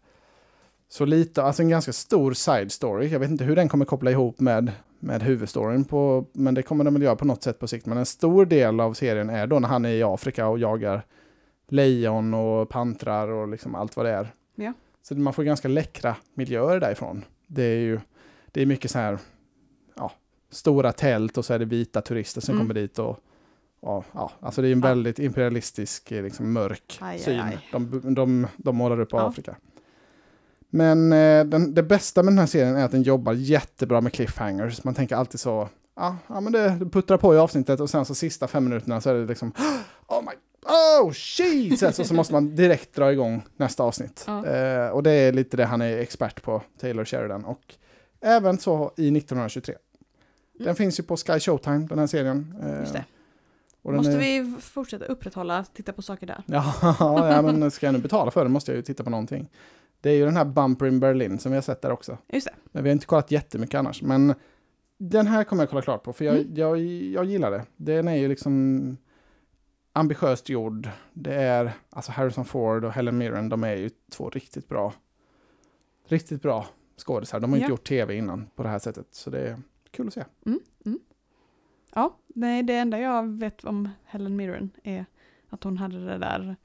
[0.90, 3.08] Så lite, alltså en ganska stor side story.
[3.08, 6.84] Jag vet inte hur den kommer koppla ihop med, med huvudstoryn, på, men det kommer
[6.84, 7.86] den väl göra på något sätt på sikt.
[7.86, 11.06] Men en stor del av serien är då när han är i Afrika och jagar
[11.68, 14.34] lejon och pantrar och liksom allt vad det är.
[14.56, 14.74] Ja.
[15.02, 17.26] Så man får ganska läckra miljöer därifrån.
[17.48, 18.00] Det är ju
[18.52, 19.18] det är mycket så här,
[19.96, 20.12] ja,
[20.50, 22.64] stora tält och så är det vita turister som Mm.
[22.68, 23.20] kommer dit och
[23.80, 24.88] och, ja, alltså det är en Ja.
[24.88, 27.68] väldigt imperialistisk, eh, liksom mörk Aj, aj, syn aj.
[27.72, 29.22] De, de, de målar upp Ja.
[29.28, 29.56] Afrika.
[30.70, 34.14] Men eh, den, det bästa med den här serien är att den jobbar jättebra med
[34.14, 34.84] cliffhangers.
[34.84, 38.06] Man tänker alltid så, ja, ja men det, det puttrar på i avsnittet och sen
[38.06, 39.52] så sista fem minuterna så är det liksom,
[40.08, 40.32] oh my,
[40.66, 42.00] oh Jesus!
[42.00, 44.24] och så måste man direkt dra igång nästa avsnitt.
[44.28, 44.46] Ja.
[44.46, 47.46] Eh, och det är lite det han är expert på, Taylor Sheridan.
[47.46, 47.76] Och
[48.22, 49.76] även så i 1923.
[50.54, 50.76] Den Mm.
[50.76, 52.56] finns ju på Sky Showtime, den här serien.
[52.62, 53.06] Eh, det.
[53.92, 56.44] Måste är- vi fortsätta upprätthålla, titta på saker där?
[56.46, 59.50] Ja, ja, men ska jag nu betala för den måste jag ju titta på någonting.
[60.02, 62.18] Det är ju den här Bumper in Berlin som vi har sett där också.
[62.34, 62.54] Just det.
[62.72, 64.02] Men vi har inte kollat jättemycket annars.
[64.02, 64.34] Men
[64.98, 66.56] den här kommer jag kolla klart på, för jag, Mm.
[66.56, 66.78] jag,
[67.14, 67.66] jag gillar det.
[67.78, 68.98] Den är ju liksom
[69.94, 70.90] ambitiöst gjord.
[71.14, 74.94] Det är, alltså Harrison Ford och Helen Mirren, de är ju två riktigt bra,
[76.08, 76.66] riktigt bra
[76.98, 77.40] skådisar.
[77.40, 77.70] De har inte Ja.
[77.70, 79.58] gjort tv innan på det här sättet, så det är
[79.92, 80.24] kul att se.
[80.46, 81.00] Mm, mm.
[81.94, 85.06] Ja, nej, det enda jag vet om Helen Mirren är
[85.50, 86.56] att hon hade det där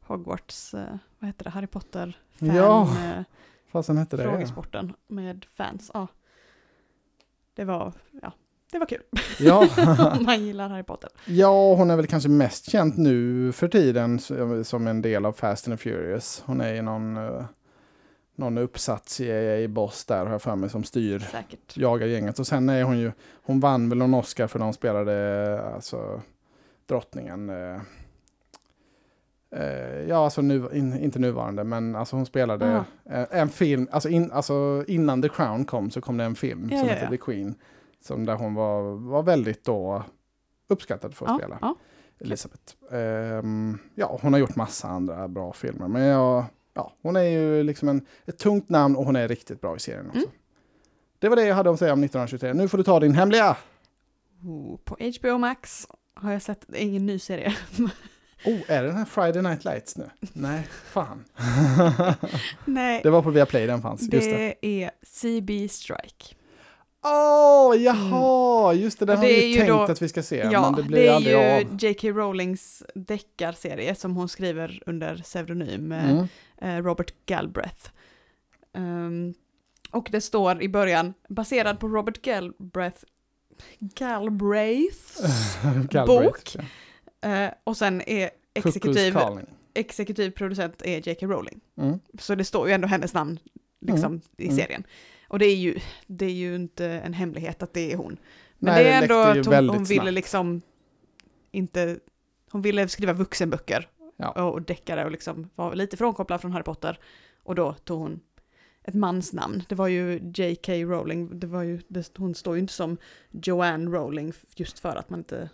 [0.00, 3.22] Hogwarts, eh, vad heter det, Harry Potter fan Ja, eh,
[3.66, 4.22] Fasen hette det?
[4.22, 5.90] frågesporten med fans.
[5.94, 6.06] Ja.
[7.54, 8.32] Det var, ja,
[8.72, 9.02] det var kul
[9.38, 9.68] Ja.
[10.18, 11.10] om man gillar Harry Potter.
[11.26, 15.32] Ja, hon är väl kanske mest känd nu för tiden som som en del av
[15.32, 16.42] Fast and Furious.
[16.46, 17.44] Hon är ju någon, eh,
[18.36, 21.76] någon uppsatt CIA-boss där har jag för mig som styr, Säkert.
[21.76, 22.38] jagar gänget.
[22.38, 23.12] Och sen är hon ju,
[23.42, 26.20] hon vann väl någon Oscar för när hon spelade alltså,
[26.86, 27.50] drottningen.
[27.50, 27.80] eh,
[29.56, 32.84] eh, ja, alltså nu, in, inte nuvarande, men alltså hon spelade Aha.
[33.10, 36.68] eh, en film, alltså, in, alltså innan The Crown kom så kom det en film
[36.72, 37.10] Ja, som ja, heter ja.
[37.10, 37.54] The Queen.
[38.00, 40.04] Som där hon var, var väldigt då
[40.68, 41.58] uppskattad för att Ja, spela.
[41.60, 41.76] ja.
[42.20, 42.74] Elisabeth.
[42.92, 45.88] Ehm, ja, hon har gjort massa andra bra filmer.
[45.88, 46.44] Men jag,
[46.74, 49.78] ja, hon är ju liksom en, ett tungt namn och hon är riktigt bra i
[49.78, 50.18] serien också.
[50.18, 50.30] Mm.
[51.18, 52.52] Det var det jag hade att säga om 1923.
[52.52, 53.56] Nu får du ta din hemliga.
[54.44, 57.56] Oh, på HBO Max har jag sett, ingen ny serie.
[58.46, 60.10] Oh, är det den här Friday Night Lights nu?
[60.32, 61.24] Nej, fan.
[62.64, 64.00] Nej, Det var på Viaplay den fanns.
[64.08, 64.18] Det.
[64.18, 66.34] det är CB Strike.
[67.02, 68.74] Åh, jaha!
[68.74, 70.36] Just det, Och har det vi är ju tänkt då- att vi ska se.
[70.52, 71.88] Ja, men det det, blir är aldrig ju.
[71.88, 72.08] J.K.
[72.08, 76.26] Rowlings deckarserie som hon skriver under pseudonym eh, Mm.
[76.60, 77.90] eh, Robert Galbraith.
[78.74, 79.34] Ehm,
[79.90, 83.04] och det står i början, baserad på Robert Galbraith,
[83.78, 85.20] Galbraiths
[85.90, 86.56] Galbraith, bok.
[87.20, 87.28] ja.
[87.28, 89.16] Eh, och sen är exekutiv,
[89.74, 91.26] exekutiv producent är J.K.
[91.26, 91.60] Rowling.
[91.78, 91.98] Mm.
[92.18, 93.38] Så det står ju ändå hennes namn
[93.80, 94.56] liksom, i Mm.
[94.56, 94.84] serien.
[95.30, 98.16] Och det är, ju, det är ju inte en hemlighet att det är hon.
[98.58, 100.14] Men Nej, det är ändå att hon, hon ville snabbt.
[100.14, 100.62] liksom
[101.50, 101.98] inte...
[102.50, 104.42] Hon ville skriva vuxenböcker Ja.
[104.42, 106.98] och deckare och liksom var lite frånkopplad från Harry Potter.
[107.42, 108.20] Och då tog hon
[108.84, 109.62] ett mansnamn.
[109.68, 110.72] Det var ju J.K.
[110.72, 112.96] Rowling, det var ju, det, hon står ju inte som
[113.30, 115.50] Joanne Rowling just för att man inte...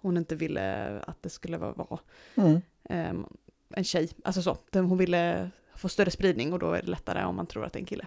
[0.00, 1.98] Hon inte ville att det skulle vara, vara
[2.34, 2.60] Mm.
[2.88, 3.26] ehm,
[3.70, 4.10] en tjej.
[4.24, 7.64] Alltså så, hon ville få större spridning och då är det lättare om man tror
[7.64, 8.06] att det är en kille.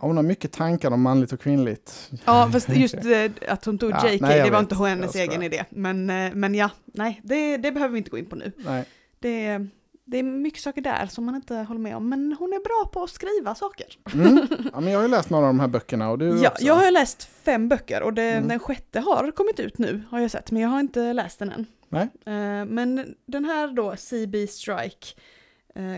[0.00, 2.10] Hon har mycket tankar om manligt och kvinnligt.
[2.24, 4.72] Ja, fast just eh, att hon tog Ja, JK, nej, det var vet.
[4.72, 5.64] inte hennes egen idé.
[5.70, 8.52] Men, eh, men ja, nej, det, det behöver vi inte gå in på nu.
[8.56, 8.84] Nej.
[9.20, 9.66] Det,
[10.04, 12.90] det är mycket saker där som man inte håller med om, men hon är bra
[12.92, 13.86] på att skriva saker.
[14.14, 14.46] Mm.
[14.72, 16.64] Ja, men jag har ju läst några av de här böckerna och du Ja, också.
[16.64, 18.48] jag har läst fem böcker och det, Mm.
[18.48, 21.52] den sjätte har kommit ut nu, har jag sett, men jag har inte läst den
[21.52, 21.66] än.
[21.88, 22.08] Nej.
[22.26, 25.06] Eh, men den här då, CB Strike,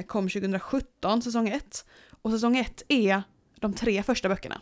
[0.06, 1.84] kom 2017, säsong 1.
[2.22, 3.22] Och säsong 1 är
[3.60, 4.60] de tre första böckerna.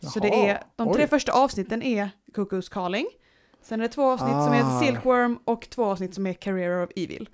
[0.00, 1.08] Så det Jaha, är, de tre oj.
[1.08, 3.06] första avsnitten är Cuckoo's Calling.
[3.62, 4.80] Sen är det två avsnitt som heter Ah.
[4.80, 7.28] Silkworm och två avsnitt som är Career of Evil.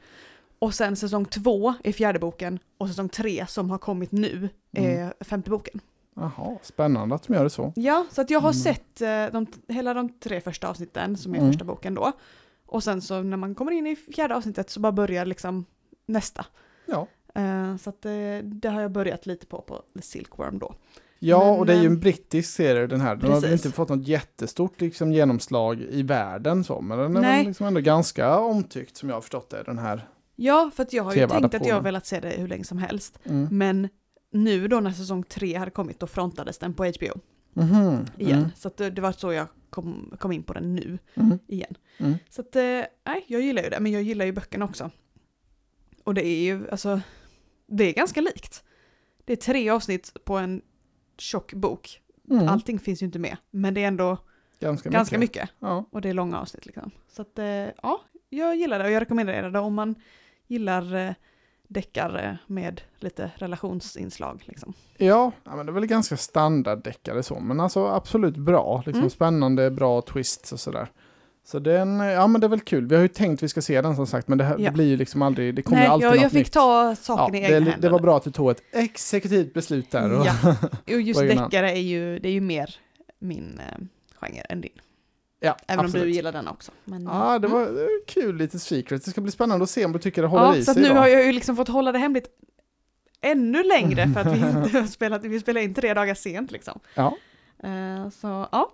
[0.59, 4.97] Och sen säsong två är fjärde boken och säsong tre som har kommit nu är
[5.03, 5.13] Mm.
[5.21, 5.81] femte boken.
[6.15, 7.73] Jaha, spännande att de gör det så.
[7.77, 8.61] Ja, så att jag har Mm.
[8.63, 11.51] sett eh, de, hela de tre första avsnitten som är Mm.
[11.53, 12.13] första boken då.
[12.67, 15.65] Och sen så när man kommer in i fjärde avsnittet så bara börjar liksom
[16.07, 16.47] nästa.
[16.87, 17.07] Ja.
[17.35, 20.75] Eh, så att det, det har jag börjat lite på på The Silkworm då.
[21.19, 23.17] Ja, Men, och det är ju eh, en brittisk serie den här.
[23.17, 23.65] Den har precis.
[23.67, 27.39] inte fått något jättestort liksom, genomslag i världen så, men den är Nej.
[27.39, 30.09] väl liksom ändå ganska omtyckt som jag har förstått det, den här.
[30.37, 32.65] Ja, för att jag har ju tänkt att jag har velat se det hur länge
[32.65, 33.19] som helst.
[33.25, 33.49] Mm.
[33.59, 33.89] Men
[34.33, 37.21] nu då när säsong tre hade kommit då frontades den på HBO
[37.55, 38.39] Mhm, igen.
[38.39, 41.75] mm, Så det, det var så jag kom, kom in på den nu mm, igen.
[41.99, 42.15] mm.
[42.31, 42.63] Så att, eh,
[43.07, 44.91] nej, jag gillar ju det, men jag gillar ju böckerna också.
[46.05, 47.01] Och det är ju, alltså,
[47.73, 48.65] det är ganska likt.
[49.25, 50.63] Det är tre avsnitt på en
[51.19, 52.01] tjock bok.
[52.31, 52.49] Mm.
[52.49, 54.19] Allting finns ju inte med, men det är ändå
[54.61, 55.43] Ganska, ganska mycket.
[55.43, 55.51] mycket.
[55.59, 55.85] Ja.
[55.91, 56.91] Och det är långa avsnitt liksom.
[57.09, 59.95] Så att, eh, ja, jag gillar det och jag rekommenderar det om man
[60.47, 61.13] gillar eh,
[61.69, 64.73] deckare med lite relationsinslag liksom.
[64.97, 68.83] Ja, ja, men det är väl ganska standarddeckare så, men alltså absolut bra.
[68.87, 69.11] Liksom Mm.
[69.11, 70.89] Spännande, bra twists och sådär.
[71.45, 72.87] Så den, ja men det är väl kul.
[72.87, 74.65] Vi har ju tänkt vi ska se den som sagt, men det, här, Ja.
[74.65, 76.53] det blir ju liksom aldrig, det kommer Nej, alltid jag, något jag fick nytt.
[76.53, 77.89] ta saken ja, i det, egna li- händer.
[77.89, 80.13] det var bra att du tog ett exekutivt beslut där.
[80.13, 80.57] Och, Ja,
[80.95, 82.75] och just deckare är ju, det är ju mer
[83.19, 83.85] min eh,
[84.21, 84.71] genre än din.
[85.41, 86.07] ja Även om absolut.
[86.07, 86.73] du gillar den också.
[86.85, 87.59] Men, Ja, det mm.
[87.59, 89.05] var det var kul lite secret.
[89.05, 90.75] Det ska bli spännande att se om du tycker det håller Ja, i så att
[90.75, 91.01] sig nu idag.
[91.01, 92.27] har jag ju liksom fått hålla det hemligt
[93.21, 96.81] ännu längre för att vi inte har spelat, vi spelar in tre dagar sent liksom.
[96.95, 97.17] Ja,
[97.65, 98.73] Eh, så ja,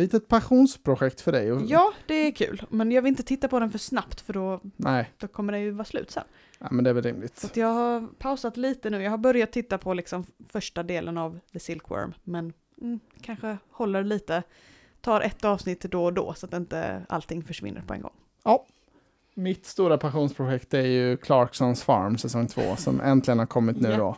[0.00, 1.46] litet passionsprojekt för dig.
[1.68, 2.62] Ja, det är kul.
[2.70, 5.58] Men jag vill inte titta på den för snabbt för då, Nej, då kommer det
[5.58, 6.24] ju vara slut sen.
[6.58, 7.44] ja, men det är väl Så rimligt.
[7.44, 9.02] att jag har pausat lite nu.
[9.02, 14.04] Jag har börjat titta på liksom första delen av The Silkworm, men mm, kanske håller
[14.04, 14.42] lite,
[15.00, 18.12] tar ett avsnitt då och då så att inte allting försvinner på en gång.
[19.34, 23.96] Mitt stora passionsprojekt är ju Clarksons Farm säsong 2 som äntligen har kommit nu Ja.
[23.96, 24.16] då.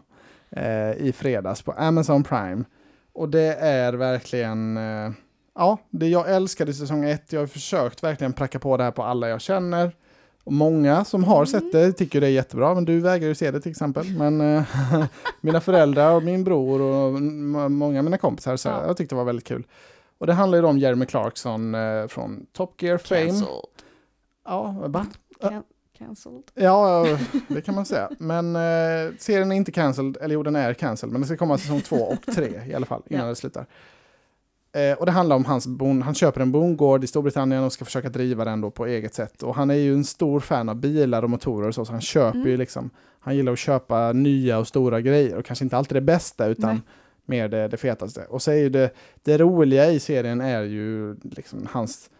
[0.60, 2.64] Eh, I fredags på Amazon Prime.
[3.12, 5.10] Och det är verkligen, eh,
[5.54, 7.32] ja, det jag älskade säsong 1.
[7.32, 9.96] Jag har försökt verkligen pracka på det här på alla jag känner.
[10.44, 11.46] Och många som har Mm.
[11.46, 14.10] sett det tycker det är jättebra, men du vägrar ju se det till exempel.
[14.18, 14.62] Men eh,
[15.40, 17.22] mina föräldrar och min bror och
[17.70, 18.86] många av mina kompisar, så Ja.
[18.86, 19.66] jag tyckte det var väldigt kul.
[20.18, 23.20] Och det handlar ju om Jeremy Clarkson eh, från Top Gear Fame.
[23.26, 23.48] Cancelled.
[24.44, 25.06] Ja, va?
[25.40, 25.62] Can-
[25.98, 26.42] cancelled.
[26.54, 28.10] Ja, ja, det kan man säga.
[28.18, 31.58] Men eh, serien är inte cancelled, eller jo den är cancelled, men det ska komma
[31.58, 33.28] säsong två och tre i alla fall innan Ja.
[33.28, 33.66] det slutar.
[34.74, 37.84] Eh, och det handlar om hans bon, han köper en bondgård i Storbritannien och ska
[37.84, 39.42] försöka driva den då på eget sätt.
[39.42, 42.00] Och han är ju en stor fan av bilar och motorer och så, så han
[42.00, 42.48] köper Mm.
[42.48, 46.00] ju liksom, han gillar att köpa nya och stora grejer och kanske inte alltid det
[46.00, 46.80] bästa utan Nej.
[47.26, 48.24] mer det, det fetaste.
[48.28, 48.90] Och så är ju det,
[49.22, 52.10] det roliga i serien är ju liksom hans,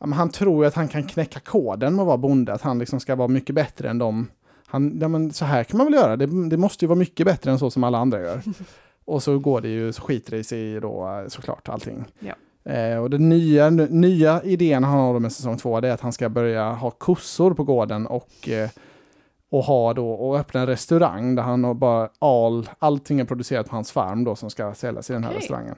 [0.00, 2.78] ja, han tror ju att han kan knäcka koden med att vara bonde, att han
[2.78, 4.28] liksom ska vara mycket bättre än dem.
[4.66, 7.26] Han, ja, men så här kan man väl göra, det, det måste ju vara mycket
[7.26, 8.40] bättre än så som alla andra gör.
[9.04, 12.04] Och så går det ju, så skiter det sig i då eh, såklart allting.
[12.18, 12.34] Ja.
[12.72, 16.12] Eh, och den nya, nya idén han har med säsong två det är att han
[16.12, 18.70] ska börja ha kossor på gården och, eh,
[19.50, 23.68] och ha då och öppna en restaurang där han har bara all, allting är producerat
[23.68, 25.40] på hans farm då som ska säljas i den här Okej.
[25.40, 25.76] restaurangen.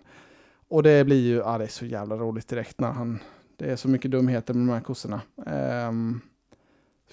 [0.69, 3.19] Och det blir ju, ja det är så jävla roligt direkt när han,
[3.57, 5.21] det är så mycket dumheter med de här kossorna.
[5.47, 6.21] Ehm,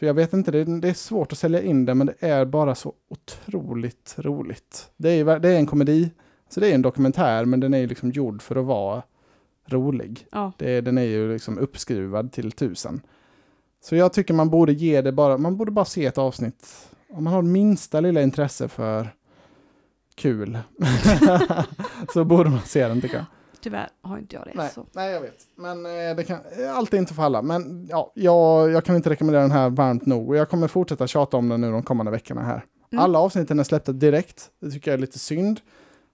[0.01, 2.45] så jag vet inte, det, det är svårt att sälja in det men det är
[2.45, 4.91] bara så otroligt roligt.
[4.97, 6.11] Det är, det är en komedi,
[6.49, 9.03] så det är en dokumentär men den är liksom gjord för att vara
[9.65, 10.27] rolig.
[10.31, 13.01] Ja, Det, den är ju liksom uppskruvad till tusen.
[13.83, 16.89] Så jag tycker man borde ge det bara, man borde bara se ett avsnitt.
[17.09, 19.15] Om man har minsta lilla intresse för
[20.15, 20.59] kul
[22.13, 23.25] så borde man se den tycker jag.
[23.61, 24.51] Tyvärr har inte jag det.
[24.55, 24.85] Nej, Så.
[24.91, 25.37] nej jag vet.
[25.55, 26.39] Men eh, det kan,
[26.75, 27.41] allt är inte för alla.
[27.41, 30.29] Men ja, jag, jag kan inte rekommendera den här varmt nog.
[30.29, 32.65] Och jag kommer fortsätta tjata om den nu de kommande veckorna här.
[32.91, 33.03] Mm.
[33.03, 34.49] Alla avsnitten är släppta direkt.
[34.61, 35.59] Det tycker jag är lite synd.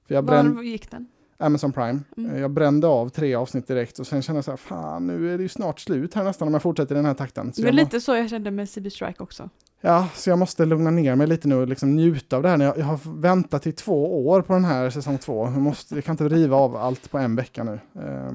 [0.08, 1.08] För jag brände, Var gick den?
[1.40, 2.00] Amazon Prime.
[2.18, 2.32] Mm.
[2.36, 5.34] Eh, Jag brände av tre avsnitt direkt och sen kände jag så här, fan nu
[5.34, 7.54] är det ju snart slut här nästan om jag fortsätter i den här takten.
[7.54, 9.50] Så Det var lite så jag kände med CB Strike också.
[9.82, 12.58] Ja, så jag måste lugna ner mig lite nu och liksom njuta av det här.
[12.60, 15.46] Jag, jag har väntat i två år på den här säsong två.
[15.46, 17.80] Jag, måste, jag kan inte riva av allt på en vecka nu.
[17.96, 18.32] Eh,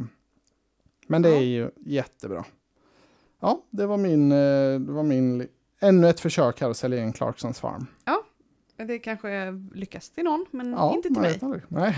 [1.07, 1.37] Men det Ja.
[1.37, 2.45] är ju jättebra.
[3.41, 5.47] Ja, det var min, eh, det var min
[5.81, 7.87] ännu ett försök här att sälja in Clarksons Farm.
[8.77, 9.29] Det kanske
[9.75, 11.41] lyckas till någon, men Ja, inte till mig.
[11.69, 11.97] Nej.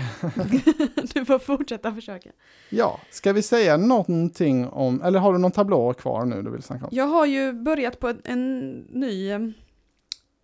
[1.13, 2.29] du får fortsätta försöka.
[2.69, 6.61] Ja, ska vi säga någonting om, eller har du någon tablå kvar nu du vill
[6.63, 6.89] snacka om?
[6.93, 9.39] Jag har ju börjat på en, en ny eh,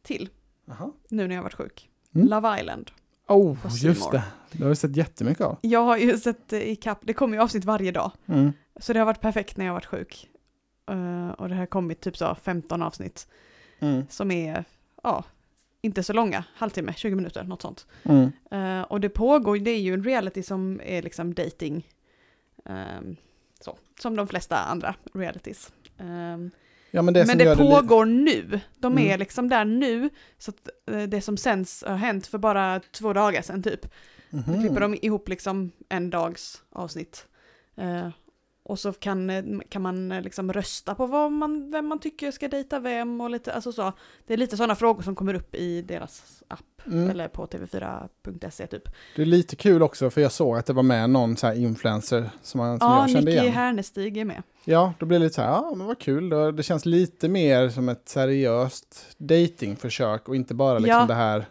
[0.03, 0.29] till,
[0.65, 0.91] Jaha.
[1.09, 1.89] nu när jag varit sjuk.
[2.15, 2.27] Mm.
[2.27, 2.91] Love Island.
[3.27, 4.23] Oh, just det.
[4.51, 5.57] Det har vi sett jättemycket av.
[5.61, 8.11] Jag har ju sett eh, i kapp, det kommer ju avsnitt varje dag.
[8.25, 8.51] Mm.
[8.79, 10.29] Så det har varit perfekt när jag har varit sjuk.
[10.89, 13.27] Eh, och det har kommit typ så 15 avsnitt
[13.83, 14.03] Mm.
[14.09, 14.65] som är,
[15.03, 15.23] ja,
[15.81, 17.87] inte så långa, halvtimme, 20 minuter, något sånt.
[18.03, 18.31] Mm.
[18.51, 21.87] Eh, och det pågår, det är ju en reality som är liksom dating.
[22.65, 23.15] ehm,
[23.61, 25.71] så, som de flesta andra realities.
[25.97, 26.51] Ehm,
[26.93, 28.59] Ja, men det, men det pågår nu.
[28.79, 29.19] De är Mm.
[29.19, 30.09] liksom där nu.
[30.37, 33.87] Så att eh, det som sänds har hänt för bara två dagar sedan typ.
[34.29, 34.43] Mhm.
[34.53, 37.27] Då klipper de ihop liksom en dags avsnitt.
[37.77, 38.09] Eh,
[38.71, 42.31] och så kan, eh, kan man eh, liksom rösta på vad man, vem man tycker
[42.31, 43.93] ska dejta vem och lite, alltså så.
[44.27, 47.09] Det är lite sådana frågor som kommer upp i deras app, Mm.
[47.09, 48.83] eller på tv4.se typ.
[49.15, 52.29] Det är lite kul också för jag såg att det var med någon så influencer
[52.41, 53.53] som, man, som Ja, jag kände Nicky igen.
[53.53, 54.43] Härnestig är med.
[54.65, 56.29] Ja, då blir det lite så här, ja men vad kul.
[56.29, 61.05] Det, det känns lite mer som ett seriöst datingförsök och inte bara liksom Ja.
[61.05, 61.45] det här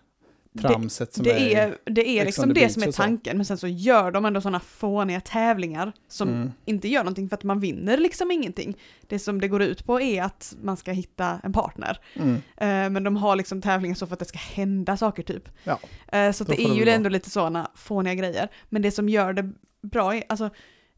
[0.58, 3.46] tramset som Det är, det är Ex on liksom the det som är tanken, men
[3.46, 6.52] sen så gör de ändå sådana fåniga tävlingar som Mm.
[6.64, 8.76] inte gör någonting för att man vinner liksom ingenting.
[9.08, 11.98] Det som det går ut på är att man ska hitta en partner.
[12.14, 12.34] Mm.
[12.34, 15.48] Eh, men de har liksom tävlingar så för att det ska hända saker typ.
[15.64, 15.78] Ja,
[16.12, 18.48] Eh, så det är det ju väl ändå lite sådana fåniga grejer.
[18.68, 20.50] Men det som gör det bra är, alltså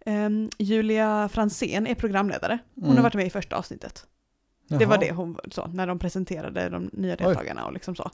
[0.07, 2.59] ehm, Julia Fransén är programledare.
[2.74, 2.96] Hon Mm.
[2.96, 4.05] har varit med i första avsnittet.
[4.69, 4.97] Det var Jaha.
[5.01, 8.11] det hon sa när de presenterade de nya deltagarna och liksom så.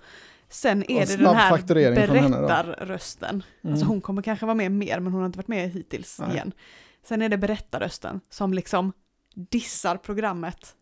[0.49, 3.43] Sen är Och det den här berättarrösten.
[3.63, 3.73] Mm.
[3.73, 6.31] Alltså hon kommer kanske vara med mer men hon har inte varit med hittills Nej.
[6.31, 6.53] igen.
[7.05, 8.93] Sen är det berättarrösten som liksom
[9.35, 10.75] dissar programmet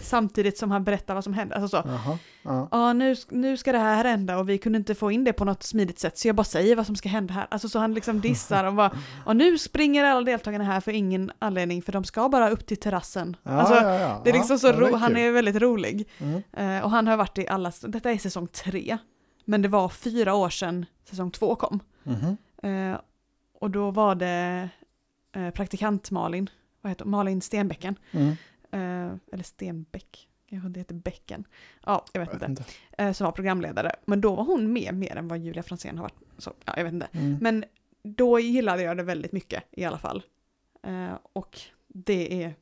[0.00, 1.56] samtidigt som han berättar vad som händer.
[1.56, 2.18] Alltså så, Jaha.
[2.42, 2.68] Ja.
[2.70, 5.44] ja nu, nu ska det här hända och vi kunde inte få in det på
[5.44, 7.46] något smidigt sätt så jag bara säger vad som ska hända här.
[7.50, 8.90] Alltså så han liksom dissar och bara,
[9.26, 12.76] och nu springer alla deltagarna här för ingen anledning för de ska bara upp till
[12.76, 13.36] terrassen.
[13.42, 14.20] Ja, alltså, ja, ja.
[14.24, 15.18] det är Ja, liksom så ja, ro, han kul.
[15.18, 16.08] är väldigt rolig.
[16.18, 16.42] Mm.
[16.52, 18.98] Eh, och han har varit i alla, detta är säsong tre.
[19.44, 21.80] Men det var fyra år sedan säsong två kom.
[22.02, 22.36] Mhm.
[22.62, 22.98] Eh,
[23.60, 24.68] och då var det
[25.36, 27.04] eh, praktikant Malin, vad heter?
[27.04, 27.96] Malin Stenbäcken.
[28.10, 28.36] Mm.
[28.72, 31.44] Eh, eller Stenbäck, kanske det heter Bäcken.
[31.86, 32.62] Ja, jag vet Jag vet inte.
[32.62, 33.02] inte.
[33.02, 33.96] Eh, som var programledare.
[34.04, 36.18] Men då var hon med mer än vad Julia Fransén har varit.
[36.38, 37.08] Så, ja, jag vet inte.
[37.12, 37.38] Mm.
[37.40, 37.64] Men
[38.02, 40.22] då gillade jag det väldigt mycket i alla fall.
[40.82, 42.54] Eh, och det är,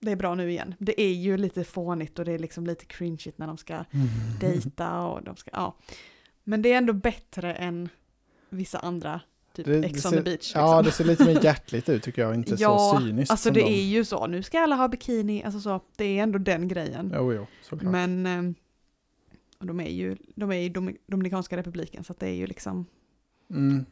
[0.00, 0.74] det är bra nu igen.
[0.78, 3.84] Det är ju lite fånigt och det är liksom lite cringeigt när de ska Mm.
[4.40, 5.74] dejta och de ska, ja.
[6.44, 7.88] Men det är ändå bättre än
[8.48, 9.20] vissa andra,
[9.54, 10.34] typ Det- det Ex on ser- the beach.
[10.34, 10.60] Liksom.
[10.60, 13.54] Ja, det ser lite mer hjärtligt ut tycker jag, inte Ja, så cyniskt Alltså som
[13.54, 13.66] det de.
[13.66, 17.12] är ju så, nu ska alla ha bikini, alltså så, det är ändå den grejen.
[17.16, 17.92] Jo, jo, såklart.
[17.92, 18.52] Men eh,
[19.66, 22.86] de är ju de är i Dom- Dominikanska republiken så det är ju liksom,
[23.50, 23.84] Mm.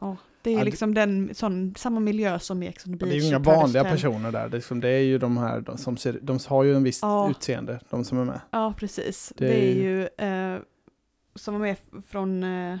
[0.00, 2.96] ja, det är Ja, det- liksom den, sån, samma miljö som i Ex on the
[2.98, 3.10] beach.
[3.12, 4.40] Det är ju inga vanliga personer där.
[4.48, 6.82] Det är, liksom, det är ju de här de som ser, de har ju en
[6.82, 7.30] viss Ja.
[7.30, 8.40] utseende, de som är med.
[8.50, 9.32] Ja, precis.
[9.36, 10.60] Det Det, är ju eh,
[11.34, 11.76] som var med
[12.08, 12.78] från eh,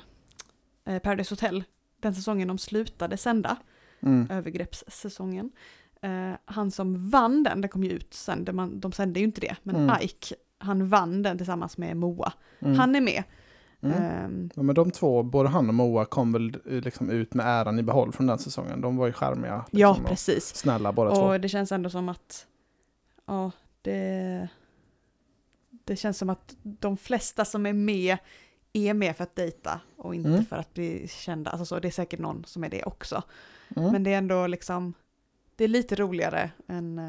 [0.86, 1.64] eh, Paradise Hotel,
[2.06, 3.56] den säsongen de slutade sända,
[4.00, 4.28] Mm.
[4.30, 5.50] övergreppssäsongen.
[6.02, 9.24] Eh, han som vann den, den kom ju ut sen, det man, de sände ju
[9.26, 9.96] inte det, men Mm.
[10.00, 12.32] Ike, han vann den tillsammans med Moa.
[12.60, 12.78] Mm.
[12.78, 13.22] Han är med.
[13.80, 14.02] Mm.
[14.02, 17.46] Ehm, Ja, men de två, både han och Moa, kom väl eh, liksom ut med
[17.46, 18.80] äran i behåll från den säsongen.
[18.80, 19.56] De var ju charmiga.
[19.56, 20.54] Liksom, ja, och precis.
[20.56, 21.20] Snälla båda två.
[21.20, 22.46] Och det känns ändå som att,
[23.26, 23.50] ja,
[23.82, 24.48] det,
[25.84, 28.16] det känns som att de flesta som är med
[28.76, 30.44] är med för att dejta och inte Mm.
[30.44, 31.50] för att bli kända.
[31.50, 33.22] Alltså så, det är säkert någon som är det också.
[33.76, 33.92] Mm.
[33.92, 34.94] Men det är ändå liksom,
[35.56, 37.04] det är lite roligare än, eh,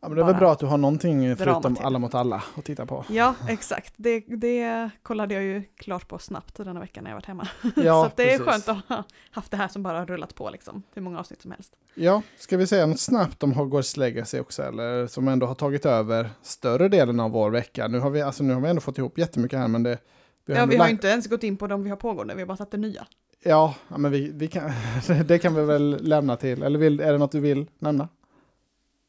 [0.00, 1.76] ja, men det är väl bra att du har någonting förutom.
[1.80, 3.04] Alla mot alla att titta på.
[3.08, 7.26] ja exakt, det, det kollade jag ju klart på snabbt denna vecka när jag varit
[7.26, 7.48] hemma.
[7.76, 8.64] Ja, så det är precis.
[8.64, 11.42] skönt att ha haft det här som bara har rullat på liksom, hur många avsnitt
[11.42, 11.76] som helst.
[11.94, 15.86] Ja, ska vi säga något snabbt om Hogwarts Legacy också, eller som ändå har tagit
[15.86, 17.88] över större delen av vår vecka.
[17.88, 19.98] Nu har vi, alltså, nu har vi ändå fått ihop jättemycket här, men det...
[20.46, 22.40] Ja, ändå vi har lagt- inte ens gått in på de vi har pågående, vi
[22.40, 23.06] har bara tagit det nya.
[23.42, 24.70] Ja, ja, men vi, vi kan,
[25.26, 26.62] det kan vi väl lämna till.
[26.62, 28.08] Eller vill, är det något du vill nämna?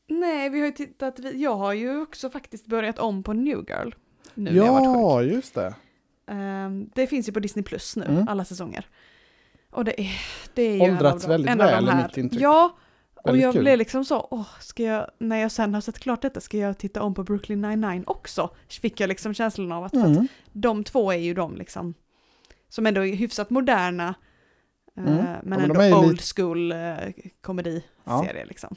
[0.08, 3.90] Nej, vi har ju tittat, jag har ju också faktiskt börjat om på New Girl.
[4.34, 5.30] Nu när jag har varit sjuk.
[5.32, 5.74] Ja, just det.
[6.28, 8.28] Ehm, det finns ju på Disney Plus nu, Mm.
[8.28, 8.88] alla säsonger.
[9.72, 10.12] Och det är,
[10.54, 12.08] det är ju en Åldrats av de, väldigt en de väl, är här.
[12.08, 12.42] mitt intryck.
[12.42, 12.78] Ja,
[13.32, 13.62] och jag kul.
[13.62, 16.78] blev liksom så, åh, ska jag, när jag sen har sett klart detta, ska jag
[16.78, 18.50] titta om på Brooklyn 99 också?
[18.82, 20.28] Fick jag liksom känslan av att, för att Mm.
[20.54, 21.94] de två är ju de liksom,
[22.70, 24.16] som ändå är hyfsat moderna,
[24.98, 25.16] eh, Mm.
[25.44, 26.96] men Ja, men ändå old lite- school eh,
[27.42, 28.76] komediserie liksom.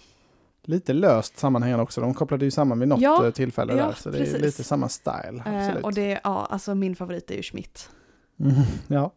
[0.63, 2.01] lite löst sammanhängande också.
[2.01, 4.65] De kopplade ju samman vid något Ja, eh, tillfälle ja, där, så det är lite
[4.65, 5.43] samma style.
[5.47, 7.91] Eh, och det, ja, alltså min favorit är ju Schmidt.
[8.41, 8.53] Mm,
[8.89, 9.13] ja.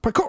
[0.00, 0.26] Parkour!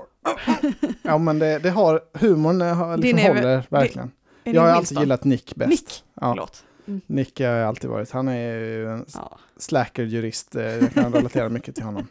[1.01, 4.11] ja, men det, det har, humorn har, liksom Din är håller verkligen.
[4.49, 5.01] Är Jag har det alltid Winston?
[5.03, 5.69] gillat Nick bäst.
[5.69, 6.63] Nick, Ja, förlåt.
[7.07, 8.11] Nick har jag alltid varit.
[8.11, 9.39] Han är ju en Ja.
[9.57, 10.55] slacker-jurist.
[10.55, 12.07] eh, Jag kan relatera mycket till honom.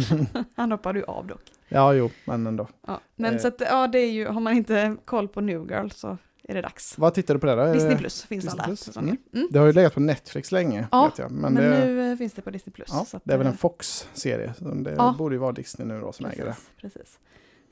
[0.56, 1.42] Han hoppade ju av dock.
[1.68, 2.68] ja, jo, men ändå.
[2.86, 3.00] Ja.
[3.16, 3.40] Men Eh.
[3.40, 6.18] så att, ja, det är ju, har man inte koll på New Girl så
[6.48, 6.98] är det dags.
[6.98, 7.72] Vad tittar du på det då?
[7.72, 8.80] Disney Plus finns Disney alla Plus?
[8.80, 9.16] säsonger.
[9.34, 9.48] Mm.
[9.50, 11.30] Det har ju legat på Netflix länge, Ja, jag.
[11.30, 12.88] Men, Men, det, nu eh, finns det på Disney Plus.
[12.92, 14.54] ja, det är väl en eh, Fox-serie.
[14.58, 15.14] Det Ja.
[15.18, 16.56] borde ju vara Disney nu då som äger det.
[16.80, 17.18] precis, precis.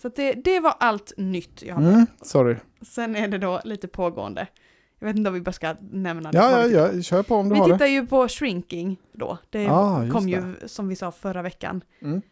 [0.03, 1.83] Så det, det var allt nytt jag har.
[1.83, 2.57] Mm, sorry.
[2.83, 4.47] Sen är det då lite pågående.
[4.99, 6.39] Jag vet inte om vi bara ska nämna det.
[6.39, 7.75] Ja, ja, vi ja, kör på om du Vi har det.
[7.75, 9.39] tittar ju på Shrinking då.
[9.51, 10.31] Det Ah, kom det.
[10.31, 11.85] ju som vi sa förra veckan.
[12.03, 12.23] Mm.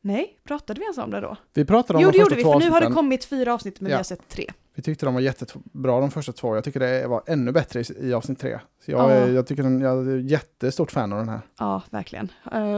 [0.00, 1.36] Nej, pratade vi ens om det då?
[1.54, 2.94] Vi pratade om Jo, de det gjorde första vi, två för nu har det avsnitten.
[2.94, 3.98] kommit fyra avsnitt, men vi Ja.
[3.98, 4.44] har sett tre.
[4.74, 6.54] Vi tyckte de var jättebra de första två.
[6.54, 8.58] Jag tycker det var ännu bättre i, i avsnitt tre.
[8.84, 9.10] Så jag, Ja.
[9.10, 11.40] är, jag tycker den, jag är jättestort fan av den här.
[11.58, 12.32] Ja, verkligen.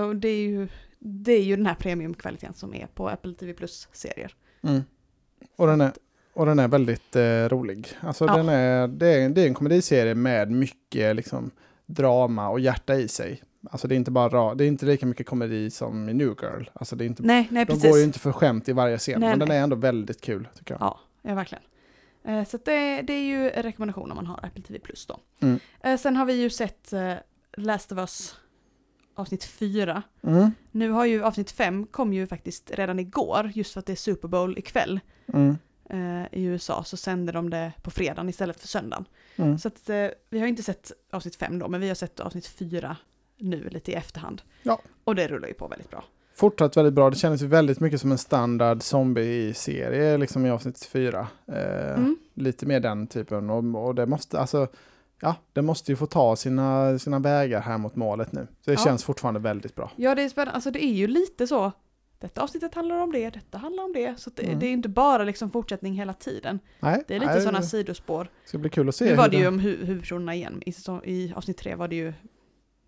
[0.07, 0.69] Och det, är ju,
[0.99, 4.35] det är ju den här premiumkvaliteten som är på Apple TV Plus-serier.
[4.63, 4.83] Mm.
[5.57, 5.93] Och, den är,
[6.35, 7.89] och den är väldigt eh, rolig.
[8.01, 8.37] Alltså Ja.
[8.37, 11.51] den är, det, är, det är en komediserie med mycket liksom,
[11.87, 13.43] drama och hjärta i sig.
[13.71, 16.29] Alltså det är inte bara ra- det är inte lika mycket komedi som i New
[16.43, 16.65] Girl.
[16.73, 17.91] Alltså det är inte, Nej, nej de precis.
[17.91, 20.49] går ju inte för skämt i varje scen, Nej, men den är ändå väldigt kul
[20.59, 20.81] tycker jag.
[20.83, 21.65] Ja, ja verkligen.
[22.25, 25.21] Eh, Så det, det är ju en rekommendation om man har Apple TV Plus då.
[25.41, 25.59] Mm.
[25.81, 27.15] Eh, Sen har vi ju sett eh,
[27.57, 28.37] Last of Us
[29.19, 30.03] avsnitt 4.
[30.23, 30.51] Mm.
[30.71, 33.97] Nu har ju avsnitt 5 kom ju faktiskt redan igår, just för att det är
[33.97, 35.01] Super Bowl ikväll.
[35.33, 35.57] Mm.
[35.91, 39.05] Eh, I USA så sänder de det på fredagen istället för söndagen.
[39.37, 39.59] Mm.
[39.59, 42.47] Så att, eh, vi har inte sett avsnitt 5 då, men vi har sett avsnitt
[42.47, 42.97] 4
[43.39, 44.43] nu lite i efterhand.
[44.63, 44.81] Ja.
[45.05, 46.05] Och det rullar ju på väldigt bra.
[46.35, 47.11] Fortsatt väldigt bra.
[47.11, 51.27] Det kändes ju väldigt mycket som en standard zombie-serie liksom i avsnitt fyra.
[51.47, 52.17] Eh, Mm.
[52.35, 53.51] Lite mer den typen.
[53.51, 54.69] Och, och det måste, alltså,
[55.21, 58.47] ja, det måste ju få ta sina, sina vägar här mot målet nu.
[58.61, 58.85] Så det Ja.
[58.85, 59.91] känns fortfarande väldigt bra.
[59.97, 60.53] Ja, det är spännande.
[60.53, 61.73] Alltså det är ju lite så.
[62.21, 64.21] Detta avsnittet handlar om det, detta handlar om det.
[64.21, 64.59] Så det, Mm.
[64.59, 66.59] det är inte bara liksom fortsättning hela tiden.
[66.81, 68.31] Nej, Det är lite sådana Det sidospår.
[68.45, 69.05] ska bli kul att se.
[69.05, 70.63] Nu var det ju om hu huvudpersonerna igen.
[70.67, 72.13] I, I avsnitt tre var det ju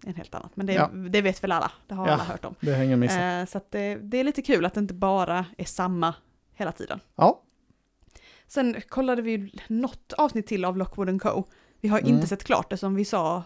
[0.07, 0.51] en helt annat.
[0.57, 0.91] Men det, Ja.
[1.11, 1.73] det vet väl alla.
[1.87, 2.13] Det har Ja.
[2.13, 2.55] alla hört om.
[2.61, 3.21] Det hänger missa.
[3.41, 6.15] Eh, så det, det är lite kul att det inte bara är samma
[6.55, 7.01] hela tiden.
[7.17, 7.43] Ja,
[8.47, 11.45] Sen kollade vi något avsnitt till av Lockwood Co.
[11.81, 12.15] Vi har Mm.
[12.15, 13.43] inte sett klart det som vi sa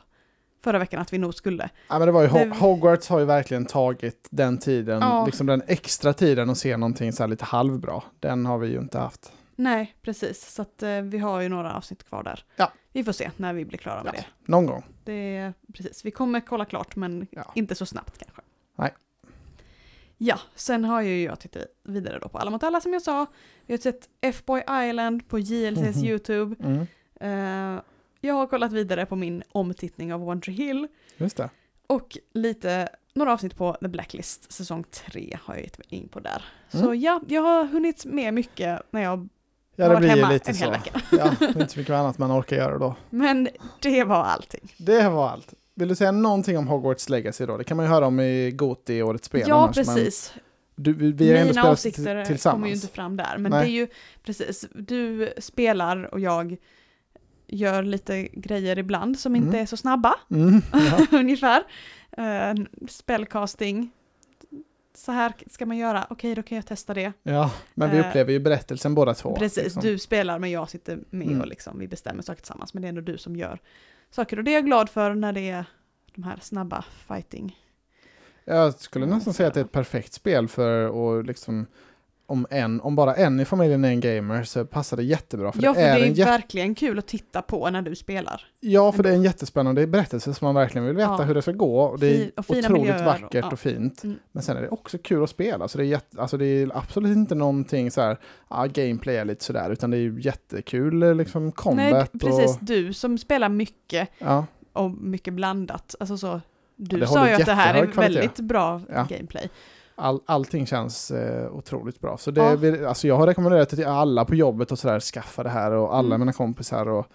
[0.63, 1.71] förra veckan att vi nog skulle.
[1.89, 5.27] ja men det var ju, Ho- Hogwarts har ju verkligen tagit den tiden, Ja.
[5.27, 8.03] liksom den extra tiden att se någonting så här lite halvbra.
[8.21, 9.33] Den har vi ju inte haft.
[9.57, 10.55] Nej, precis.
[10.55, 12.45] Så att eh, vi har ju några avsnitt kvar där.
[12.57, 12.73] Ja.
[12.93, 14.21] Vi får se när vi blir klara med Ja.
[14.21, 14.53] det.
[14.53, 14.85] Någon gång.
[15.05, 16.05] det precis.
[16.05, 17.53] Vi kommer kolla klart men Ja.
[17.55, 18.43] inte så snabbt kanske.
[18.77, 18.95] Nej.
[20.19, 23.27] Ja, sen har ju jag tittat vidare då på Alla mot alla som jag sa.
[23.67, 26.05] Vi har sett F-Boy Island på JLCs Mhm.
[26.05, 26.57] YouTube.
[26.65, 26.87] Mm.
[27.77, 27.83] Eh,
[28.25, 30.89] jag har kollat vidare på min omtittning av One Tree Hill.
[31.17, 31.51] Just det.
[31.87, 36.21] Och lite, några avsnitt på The Blacklist, säsong 3 har jag gett mig in på
[36.21, 36.45] där.
[36.69, 37.01] Så Mm.
[37.01, 39.29] ja, jag har hunnit med mycket när jag
[39.77, 40.71] Ja, det blir ju lite en så.
[40.71, 41.01] vecka.
[41.13, 42.97] Ja, det är inte så mycket annat man orkar göra då.
[43.11, 43.49] Men
[43.81, 44.73] det var allting.
[44.79, 45.55] Det var allt.
[45.75, 47.57] Vill du säga någonting om Hogwarts Legacy då?
[47.57, 50.35] Det kan man ju höra om i Goti årets spel ja, annars, precis.
[50.77, 52.55] Du, vi, har ändå Mina spelat åsikter t- tillsammans.
[52.55, 53.39] kommer ju inte fram där.
[53.39, 53.61] Men Nej.
[53.65, 53.87] det är ju
[54.25, 56.57] precis, du spelar och jag
[57.55, 59.61] gör lite grejer ibland som inte Mm.
[59.63, 61.07] är så snabba, Mm, ja.
[61.13, 61.63] ungefär.
[62.19, 63.91] Uh, spellcasting.
[64.97, 67.13] Så här ska man göra, okej då kan jag testa det.
[67.23, 69.37] ja, men vi Eh, upplever ju berättelsen båda två.
[69.37, 69.83] Precis, liksom.
[69.83, 71.41] du spelar men jag sitter med Mm.
[71.41, 72.75] och liksom, vi bestämmer saker tillsammans.
[72.75, 73.59] Men det är ändå du som gör
[74.11, 75.65] saker och det är jag glad för när det är
[76.15, 77.59] de här snabba fighting.
[78.45, 81.67] Jag skulle nästan säga att det är ett perfekt spel för att liksom
[82.27, 85.53] om, en, om bara en i familjen är en gamer så passar det jättebra.
[85.53, 87.83] För ja, det för är det är en jätte, verkligen kul att titta på när
[87.83, 88.47] du spelar.
[88.61, 91.23] ja, för det är en jättespännande berättelse som man verkligen vill veta Ja.
[91.23, 91.81] hur det ska gå.
[91.81, 93.57] Och det är och otroligt miljöer och- vackert och, ja.
[93.57, 94.05] fint.
[94.05, 94.17] Mm.
[94.33, 95.69] Men sen är det också kul att spela.
[95.69, 98.17] Så det är, jätte, alltså det är absolut inte någonting så här,
[98.51, 101.93] ja, gameplay är lite sådär, utan det är ju jättekul liksom combat.
[101.93, 102.57] Nej, precis.
[102.57, 105.95] Och, Du som spelar mycket ja, och mycket blandat.
[106.01, 106.41] Alltså så,
[106.77, 108.19] du det sa ju att det här är kvalitet.
[108.21, 109.07] väldigt bra Ja.
[109.11, 109.51] gameplay.
[109.97, 112.17] All, allting känns eh, otroligt bra.
[112.19, 112.57] Så det, Ja.
[112.57, 115.71] vill- alltså jag har rekommenderat det till alla på jobbet och sådär, skaffa det här
[115.73, 116.21] och alla Mm.
[116.21, 117.07] mina kompisar och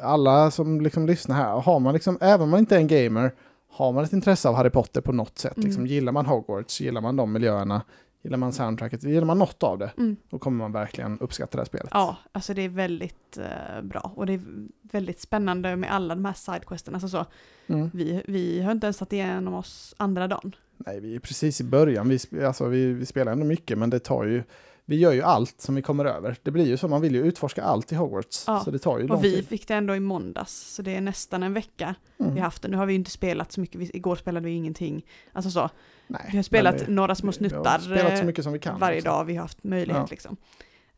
[0.00, 1.60] alla som liksom lyssnar här.
[1.60, 3.34] Har man liksom, även om man inte är en gamer,
[3.70, 5.66] har man ett intresse av Harry Potter på något sätt, Mm.
[5.66, 7.82] liksom, gillar man Hogwarts, gillar man de miljöerna,
[8.22, 10.16] gillar man soundtracket, gillar man något av det, Mm.
[10.30, 11.88] då kommer man verkligen uppskatta det här spelet.
[11.92, 14.12] Ja, alltså det är väldigt eh, bra.
[14.14, 14.40] Och det är
[14.82, 16.94] väldigt spännande med alla de här sidequesten.
[16.94, 17.24] Alltså så,
[17.66, 17.90] Mm.
[17.94, 20.54] vi, vi har inte ens satt igenom oss andra dagen.
[20.86, 23.98] Nej, vi är precis i början, vi, alltså, vi, vi spelar ändå mycket, men det
[23.98, 24.42] tar ju,
[24.84, 26.36] vi gör ju allt som vi kommer över.
[26.42, 28.44] Det blir ju så, man vill ju utforska allt i Hogwarts.
[28.46, 29.48] Ja, Så det tar ju lång Och vi tid.
[29.48, 32.34] fick det ändå i måndags, så det är nästan en vecka Mm.
[32.34, 32.68] vi haft det.
[32.68, 35.02] Nu har vi inte spelat så mycket, igår spelade vi ingenting.
[35.32, 35.70] Alltså så,
[36.06, 38.78] Nej, vi har spelat det- några små snuttar spelat så eh, mycket som vi kan.
[38.78, 39.12] varje liksom.
[39.12, 40.06] dag vi har haft möjlighet Ja.
[40.10, 40.36] liksom.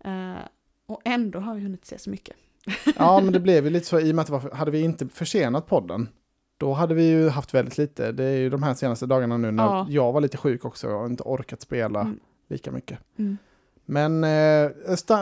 [0.05, 0.35] Eh,
[0.87, 2.37] och ändå har vi hunnit se så mycket.
[2.99, 5.09] Ja, men det blev ju lite så i och med att var, hade vi inte
[5.09, 6.09] försenat podden,
[6.59, 8.13] då hade vi ju haft väldigt lite.
[8.13, 9.87] Det är ju de här senaste dagarna nu när Ja.
[9.91, 12.21] jag var lite sjuk också och inte orkat spela Mm.
[12.49, 12.99] lika mycket.
[13.19, 13.39] Mm.
[13.87, 14.71] Men eh,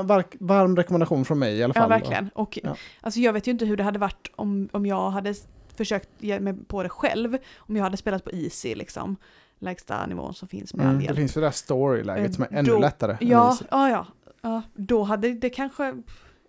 [0.04, 1.82] var, varm rekommendation från mig i alla fall.
[1.82, 2.30] Ja, verkligen.
[2.34, 2.76] Och Ja.
[3.00, 5.34] alltså, jag vet ju inte hur det hade varit om, om jag hade
[5.76, 7.38] försökt ge mig på det själv.
[7.56, 9.16] Om jag hade spelat på Easy, liksom.
[9.58, 12.48] Lägsta nivån som finns med Mm, det finns ju det där storyläget Eh, som är
[12.58, 13.16] ännu då- lättare.
[13.20, 14.06] Ja, ja, ja,
[14.42, 14.62] ja.
[14.74, 15.94] Då hade det kanske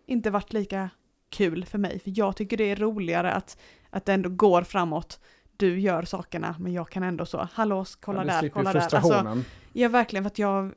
[0.06, 0.90] inte varit lika
[1.30, 2.00] kul för mig.
[2.00, 3.58] För jag tycker det är roligare att,
[3.94, 5.20] att det ändå går framåt.
[5.58, 8.96] Du gör sakerna, men jag kan ändå så, hallå, kolla Ja, där, kolla där.
[8.96, 9.38] Alltså,
[9.74, 10.74] ja, verkligen, för att jag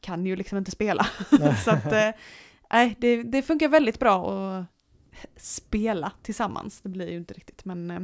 [0.00, 1.06] kan ju liksom inte spela.
[1.64, 2.10] Så att, eh,
[2.72, 4.64] nej, det, det funkar väldigt bra att
[5.36, 6.80] spela tillsammans.
[6.80, 8.00] Det blir ju inte riktigt, men eh,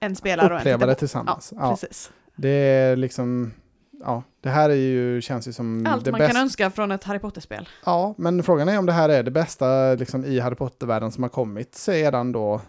[0.00, 1.52] en spelare och en Uppleva det tillsammans.
[1.56, 2.12] Ja, Ja, precis.
[2.36, 3.52] det är liksom,
[4.00, 6.32] ja, det här är ju, känns ju som Allt det man bästa.
[6.34, 7.68] kan önska från ett Harry Potter-spel.
[7.84, 11.22] Ja, men frågan är om det här är det bästa liksom, i Harry Potter-världen som
[11.22, 12.60] har kommit sedan då,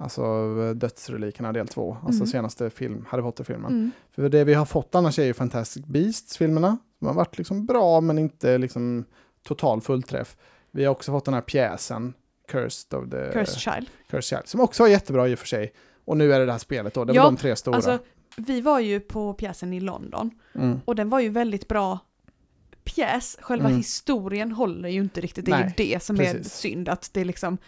[0.00, 2.26] alltså Dödsrelikerna del två, alltså Mm.
[2.26, 3.72] senaste film, Harry Potter-filmen.
[3.72, 3.90] Mm.
[4.10, 8.00] För det vi har fått annars är ju Fantastic Beasts-filmerna, som har varit liksom bra
[8.00, 9.04] men inte liksom
[9.42, 10.36] total fullträff.
[10.70, 12.14] Vi har också fått den här pjäsen,
[12.48, 13.86] Cursed of the Cursed Child.
[14.10, 15.72] Cursed Child, som också var jättebra i och för sig.
[16.04, 17.76] Och nu är det det här spelet då, det var Ja, de tre stora.
[17.76, 17.98] Alltså,
[18.36, 20.80] vi var ju på pjäsen i London mm.
[20.84, 21.98] och den var ju väldigt bra
[22.84, 23.38] pjäs.
[23.40, 23.76] Själva Mm.
[23.78, 25.44] historien håller ju inte riktigt.
[25.44, 26.52] Det är Nej, ju det som är precis.
[26.52, 26.88] synd.
[26.88, 27.58] Att det är liksom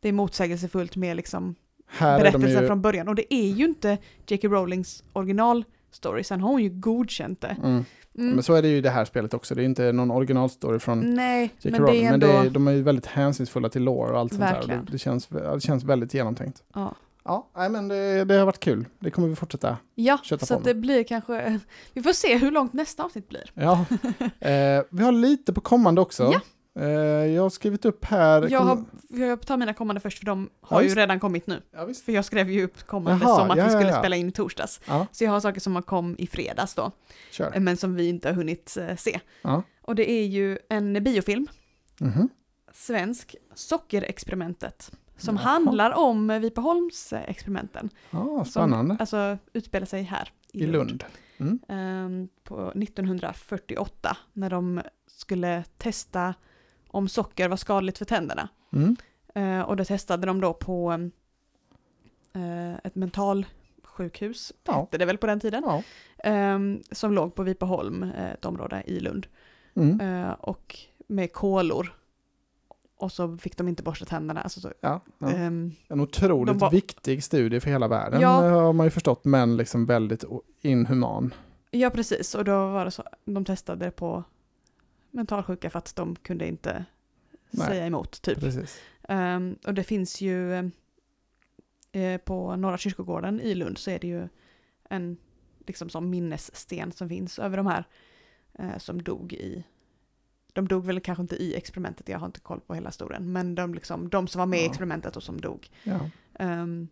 [0.00, 1.54] det är motsägelsefullt med liksom
[1.86, 2.66] Här berättelsen ju...
[2.66, 3.08] från början.
[3.08, 4.48] Och det är ju inte J.K.
[4.48, 6.24] Rowlings originalstory.
[6.24, 7.56] Sen har hon ju godkänt det.
[7.62, 7.84] Mm.
[8.18, 8.34] Mm.
[8.34, 10.78] Men så är det ju i det här spelet också, det är inte någon originalstory
[10.78, 11.70] från Nej, J.K.
[11.70, 12.26] men Rowling, men ändå...
[12.26, 14.54] det är, de är ju väldigt hänsynsfulla till lore och allt sånt där.
[14.54, 14.84] Verkligen.
[14.84, 16.62] Det, det, känns, det känns väldigt genomtänkt.
[16.74, 16.94] Ja,
[17.26, 18.84] Ja, nej, men det, det har varit kul.
[18.98, 19.76] Det kommer vi fortsätta.
[19.94, 21.60] ja så att det blir kanske...
[21.92, 23.52] Vi får se hur långt nästa avsnitt blir.
[23.54, 23.84] Ja.
[24.40, 26.30] eh, vi har lite på kommande också.
[26.32, 26.40] Ja.
[26.76, 26.84] Eh,
[27.34, 28.48] jag har skrivit upp här.
[28.50, 31.62] Jag, har, jag tar mina kommande först för de har Ja, ju redan kommit nu.
[31.70, 31.88] Ja.
[32.04, 34.32] För jag skrev ju upp kommande Jaha, som att ja, vi skulle spela in i
[34.32, 34.80] torsdags.
[35.12, 36.90] Så jag har saker som har kom i fredags då,
[37.30, 37.60] kör.
[37.60, 39.20] men som vi inte har hunnit eh, se.
[39.82, 41.46] Och det är ju en biofilm,
[42.00, 42.28] Mhm.
[42.72, 45.44] svensk, Sockerexperimentet, som Jaha.
[45.44, 47.90] handlar om eh, Vipeholmsexperimenten.
[48.10, 48.96] Ja, Som spännande.
[49.00, 51.04] alltså utspelar sig här i, I Lund.
[51.38, 51.58] Mm.
[51.68, 56.34] Ehm, på 1948 när de skulle testa
[56.96, 58.48] om socker var skadligt för tänderna.
[58.72, 58.96] Mm.
[59.34, 60.92] Eh, och då testade de då på
[62.34, 64.80] eh, ett mentalsjukhus, Ja.
[64.80, 65.82] hette det väl på den tiden, Ja.
[66.18, 69.26] ehm, som låg på Vipeholm, eh, ett område i Lund.
[69.76, 70.00] Mm.
[70.00, 70.76] Eh, och
[71.06, 71.92] med kolor.
[72.98, 74.42] Och så fick de inte borsta tänderna.
[74.42, 75.30] Alltså så, Ja, ja.
[75.30, 78.44] ehm, En otroligt var- viktig studie för hela världen Ja.
[78.46, 80.24] eh, har man ju förstått, men liksom väldigt
[80.60, 81.34] inhuman.
[81.70, 82.34] ja, precis.
[82.34, 84.24] Och då var det så, de testade det på
[85.10, 86.84] mentalsjuka för att de kunde inte
[87.50, 87.66] Nej.
[87.66, 88.38] säga emot, typ.
[89.08, 90.54] Ehm, och det finns ju
[91.92, 94.28] eh, på Norra kyrkogården i Lund så är det ju
[94.88, 95.16] en
[95.66, 97.84] liksom som minnessten som finns över de här
[98.58, 99.64] eh, som dog i
[100.52, 103.54] de dog väl kanske inte i experimentet, jag har inte koll på hela historien, men
[103.54, 104.68] de, liksom, de som var med i Ja.
[104.70, 105.70] experimentet och som dog.
[105.84, 106.10] Ja.
[106.38, 106.88] Ehm,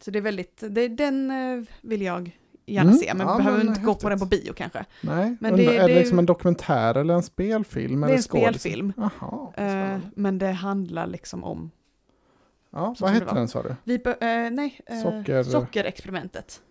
[0.00, 3.58] så det är väldigt, det, den eh, vill jag gärna Mm, se, men ja, behöver
[3.58, 4.84] men inte gå på den på bio kanske.
[5.00, 8.00] Nej, Men det- är det det- liksom en dokumentär eller en spelfilm?
[8.00, 9.10] Det är eller en spelfilm, Jaha,
[9.56, 11.70] vad eh, men det handlar liksom om
[12.70, 13.74] Ja, vad hette den sa du?
[13.84, 16.62] vi, eh, nej, eh, Socker- sockerexperimentet.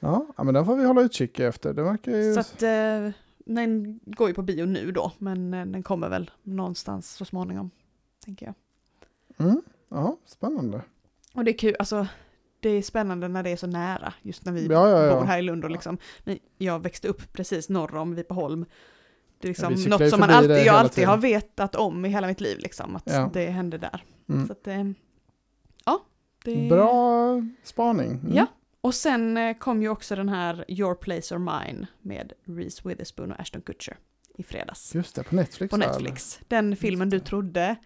[0.00, 1.74] Ja, ja, men den får vi hålla utkik efter.
[1.74, 2.34] Det verkar ju...
[2.34, 2.62] Så att
[3.46, 7.70] den går ju på bio nu då, men den kommer väl någonstans så småningom,
[8.24, 8.54] tänker jag.
[9.46, 9.62] Mm.
[9.88, 10.80] Ja, spännande.
[11.34, 12.06] Och det är kul, alltså
[12.64, 15.14] det är spännande när det är så nära, just när vi Ja, ja, ja.
[15.20, 18.66] bor här i Lund och liksom, men jag växte upp precis norr om Vipeholm.
[19.38, 21.10] Det är Ja, liksom ju något som man alltid, jag alltid tiden.
[21.10, 23.30] har vetat om i hela mitt liv, liksom, att Ja.
[23.32, 24.04] det hände där.
[24.28, 24.46] Mm.
[24.46, 24.84] Så att, eh,
[25.84, 26.04] ja.
[26.44, 26.68] Det...
[26.68, 28.10] Bra spaning.
[28.10, 28.34] Mm.
[28.34, 28.46] Ja.
[28.80, 33.32] Och sen eh, kom ju också den här Your Place or Mine med Reese Witherspoon
[33.32, 33.96] och Ashton Kutcher
[34.36, 34.94] i fredags.
[34.94, 35.70] Just det, på Netflix.
[35.70, 36.40] På Netflix.
[36.48, 37.76] Den filmen du trodde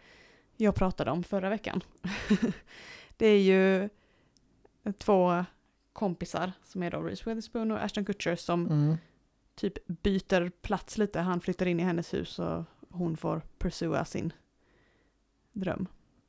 [0.56, 1.80] jag pratade om förra veckan.
[3.16, 3.88] det är ju
[4.98, 5.44] två
[5.92, 8.66] kompisar som är då Reese Witherspoon och Ashton Kutcher som?
[8.66, 8.96] Mm.
[9.54, 11.20] typ byter plats lite.
[11.20, 14.32] Han flyttar in i hennes hus och hon får pursua sin
[15.52, 15.86] dröm.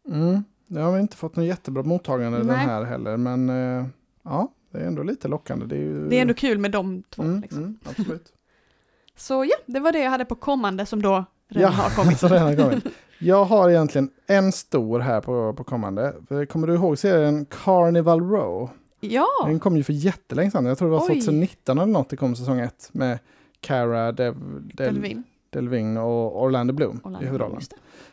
[0.08, 0.43] Mm.
[0.68, 2.58] Jag har inte fått något jättebra mottagande den Nej.
[2.58, 3.86] här heller, men eh,
[4.24, 5.66] ja, det är ändå lite lockande.
[5.66, 6.10] Det är, ju...
[6.10, 7.24] Det är ändå kul med de två.
[7.24, 7.60] mm, Liksom.
[7.60, 8.34] mm, absolut.
[9.16, 11.26] Så ja, det var det jag hade på kommande som då
[11.58, 12.20] redan har kommit.
[12.20, 12.86] så redan kommit.
[13.20, 16.14] Jag har egentligen en stor här på, på kommande.
[16.50, 18.70] Kommer du ihåg serien Carnival Row?
[19.00, 20.66] Ja, Den kom ju för jättelänge sedan.
[20.66, 21.08] Jag tror det var Oj.
[21.08, 22.89] 2019 eller något det kom säsong ett.
[22.91, 23.20] Med
[23.62, 25.24] Cara Dev, Del, Delvin.
[25.50, 27.62] Delving och Orlando Bloom Orlando i huvudrollen.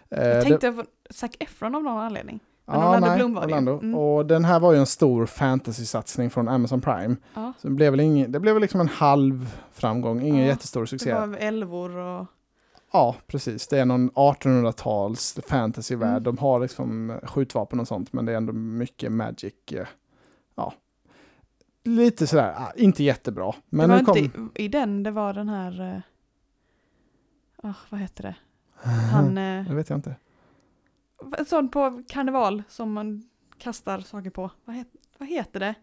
[0.09, 0.17] det.
[0.17, 2.41] Eh, Jag det- tänkte på Zac Efron av någon anledning.
[2.67, 3.47] men Ja, Orlando nej, Bloom var det.
[3.47, 3.73] Orlando.
[3.79, 3.95] Mm.
[3.95, 7.17] Och den här var ju en stor fantasy-satsning från Amazon Prime.
[7.35, 10.47] Ja, Så det blev väl, ingen, det blev väl liksom en halv framgång, ingen Ja,
[10.47, 11.15] jättestor succé.
[11.15, 12.27] det var älvor och...
[12.97, 13.69] Ja, precis.
[13.69, 16.11] Det är någon 1800-tals fantasyvärld.
[16.11, 16.23] Mm.
[16.23, 19.55] De har liksom skjutvapen och sånt, men det är ändå mycket magic.
[19.73, 19.87] eh,
[20.55, 20.75] Ja,
[21.85, 23.55] lite sådär, ah, inte jättebra.
[23.69, 24.17] Men det var kom...
[24.19, 26.03] inte i den, det var den här...
[27.63, 28.37] ah, vad heter det?
[29.13, 29.39] Han...
[29.39, 30.17] eh, Det vet jag inte.
[31.39, 33.29] En sån på karneval som man
[33.59, 34.51] kastar saker på.
[34.65, 34.89] Vad, het,
[35.19, 35.75] vad heter det?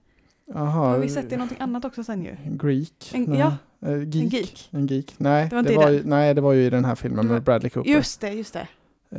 [0.45, 0.65] Jaha.
[0.69, 2.35] har vi sett i någonting annat också sen ju?
[2.45, 3.11] Greek?
[3.13, 4.15] En- ja, Eh, geek.
[4.15, 4.69] En geek.
[4.71, 5.15] En geek.
[5.17, 7.29] Nej, Det var det var, ju, nej, det var ju i den här filmen Det
[7.29, 7.89] var- med Bradley Cooper.
[7.91, 8.67] Just det, just det.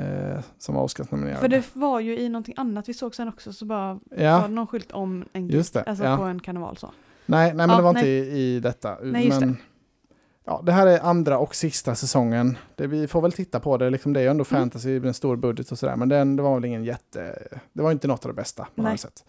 [0.00, 1.38] Eh, som var Oscarsnominerad.
[1.38, 4.42] För det var ju i någonting annat vi såg sen också så bara var Ja,
[4.48, 5.54] det någon skylt om en geek.
[5.54, 5.82] just det.
[5.82, 6.16] Alltså ja.
[6.16, 6.90] på en karneval så.
[7.26, 8.00] Nej, nej, men Ja, det var nej.
[8.02, 8.98] inte i, i detta.
[9.02, 9.56] Nej, just men,
[10.46, 12.58] Ja, det här är andra och sista säsongen.
[12.76, 13.90] Det, vi får väl titta på det.
[13.90, 14.60] Liksom, det är ju ändå Mm.
[14.60, 15.96] fantasy med en stor budget och sådär.
[15.96, 17.38] Men den, det var väl ingen jätte...
[17.72, 18.92] Det var inte något av det bästa man Nej.
[18.92, 19.24] har sett.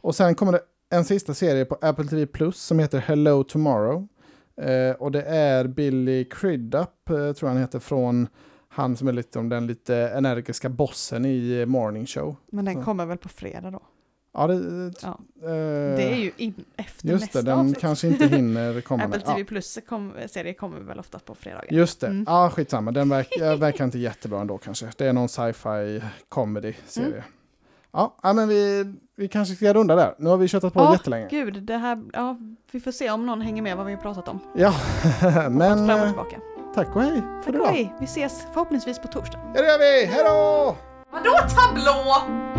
[0.00, 4.08] Och sen kommer det en sista serie på Apple TV Plus som heter Hello Tomorrow.
[4.60, 8.28] Eh, och det är Billy Crudup, eh, tror jag han heter, från
[8.68, 12.36] han som är lite om den lite energiska bossen i Morning Show.
[12.46, 12.82] Men den Så.
[12.82, 13.80] kommer väl på fredag då?
[14.32, 14.54] Ja, det,
[15.02, 15.08] Ja.
[15.42, 15.48] eh,
[15.96, 17.78] Det är ju in, efter Just nästa det, den avsnitt.
[17.78, 19.04] kanske inte hinner komma.
[19.04, 19.28] Apple med.
[19.28, 19.32] Ja.
[19.34, 21.72] TV Plus kom, serie kommer väl ofta på fredagar.
[21.72, 22.24] Just det, Mm.
[22.26, 22.90] ja skitsamma.
[22.92, 24.90] Den verkar, verkar inte jättebra ändå kanske.
[24.96, 27.08] Det är någon sci-fi comedy serie.
[27.08, 27.22] Mm.
[27.92, 28.84] Ja, men vi,
[29.16, 30.14] vi kanske ska runda där.
[30.18, 31.28] Nu har vi köttat på Ja, jättelänge.
[31.30, 32.36] Gud, det här, ja,
[32.72, 34.38] vi får se om någon hänger med vad vi har pratat om.
[34.54, 34.72] Ja,
[35.50, 36.36] men Fram och eh, tillbaka.
[36.74, 37.66] tack och hej för Tack och idag.
[37.66, 39.38] hej, vi ses förhoppningsvis på torsdag.
[39.54, 40.06] Ja, det gör vi.
[40.06, 40.76] Hej då!
[41.12, 42.57] Vadå tablå?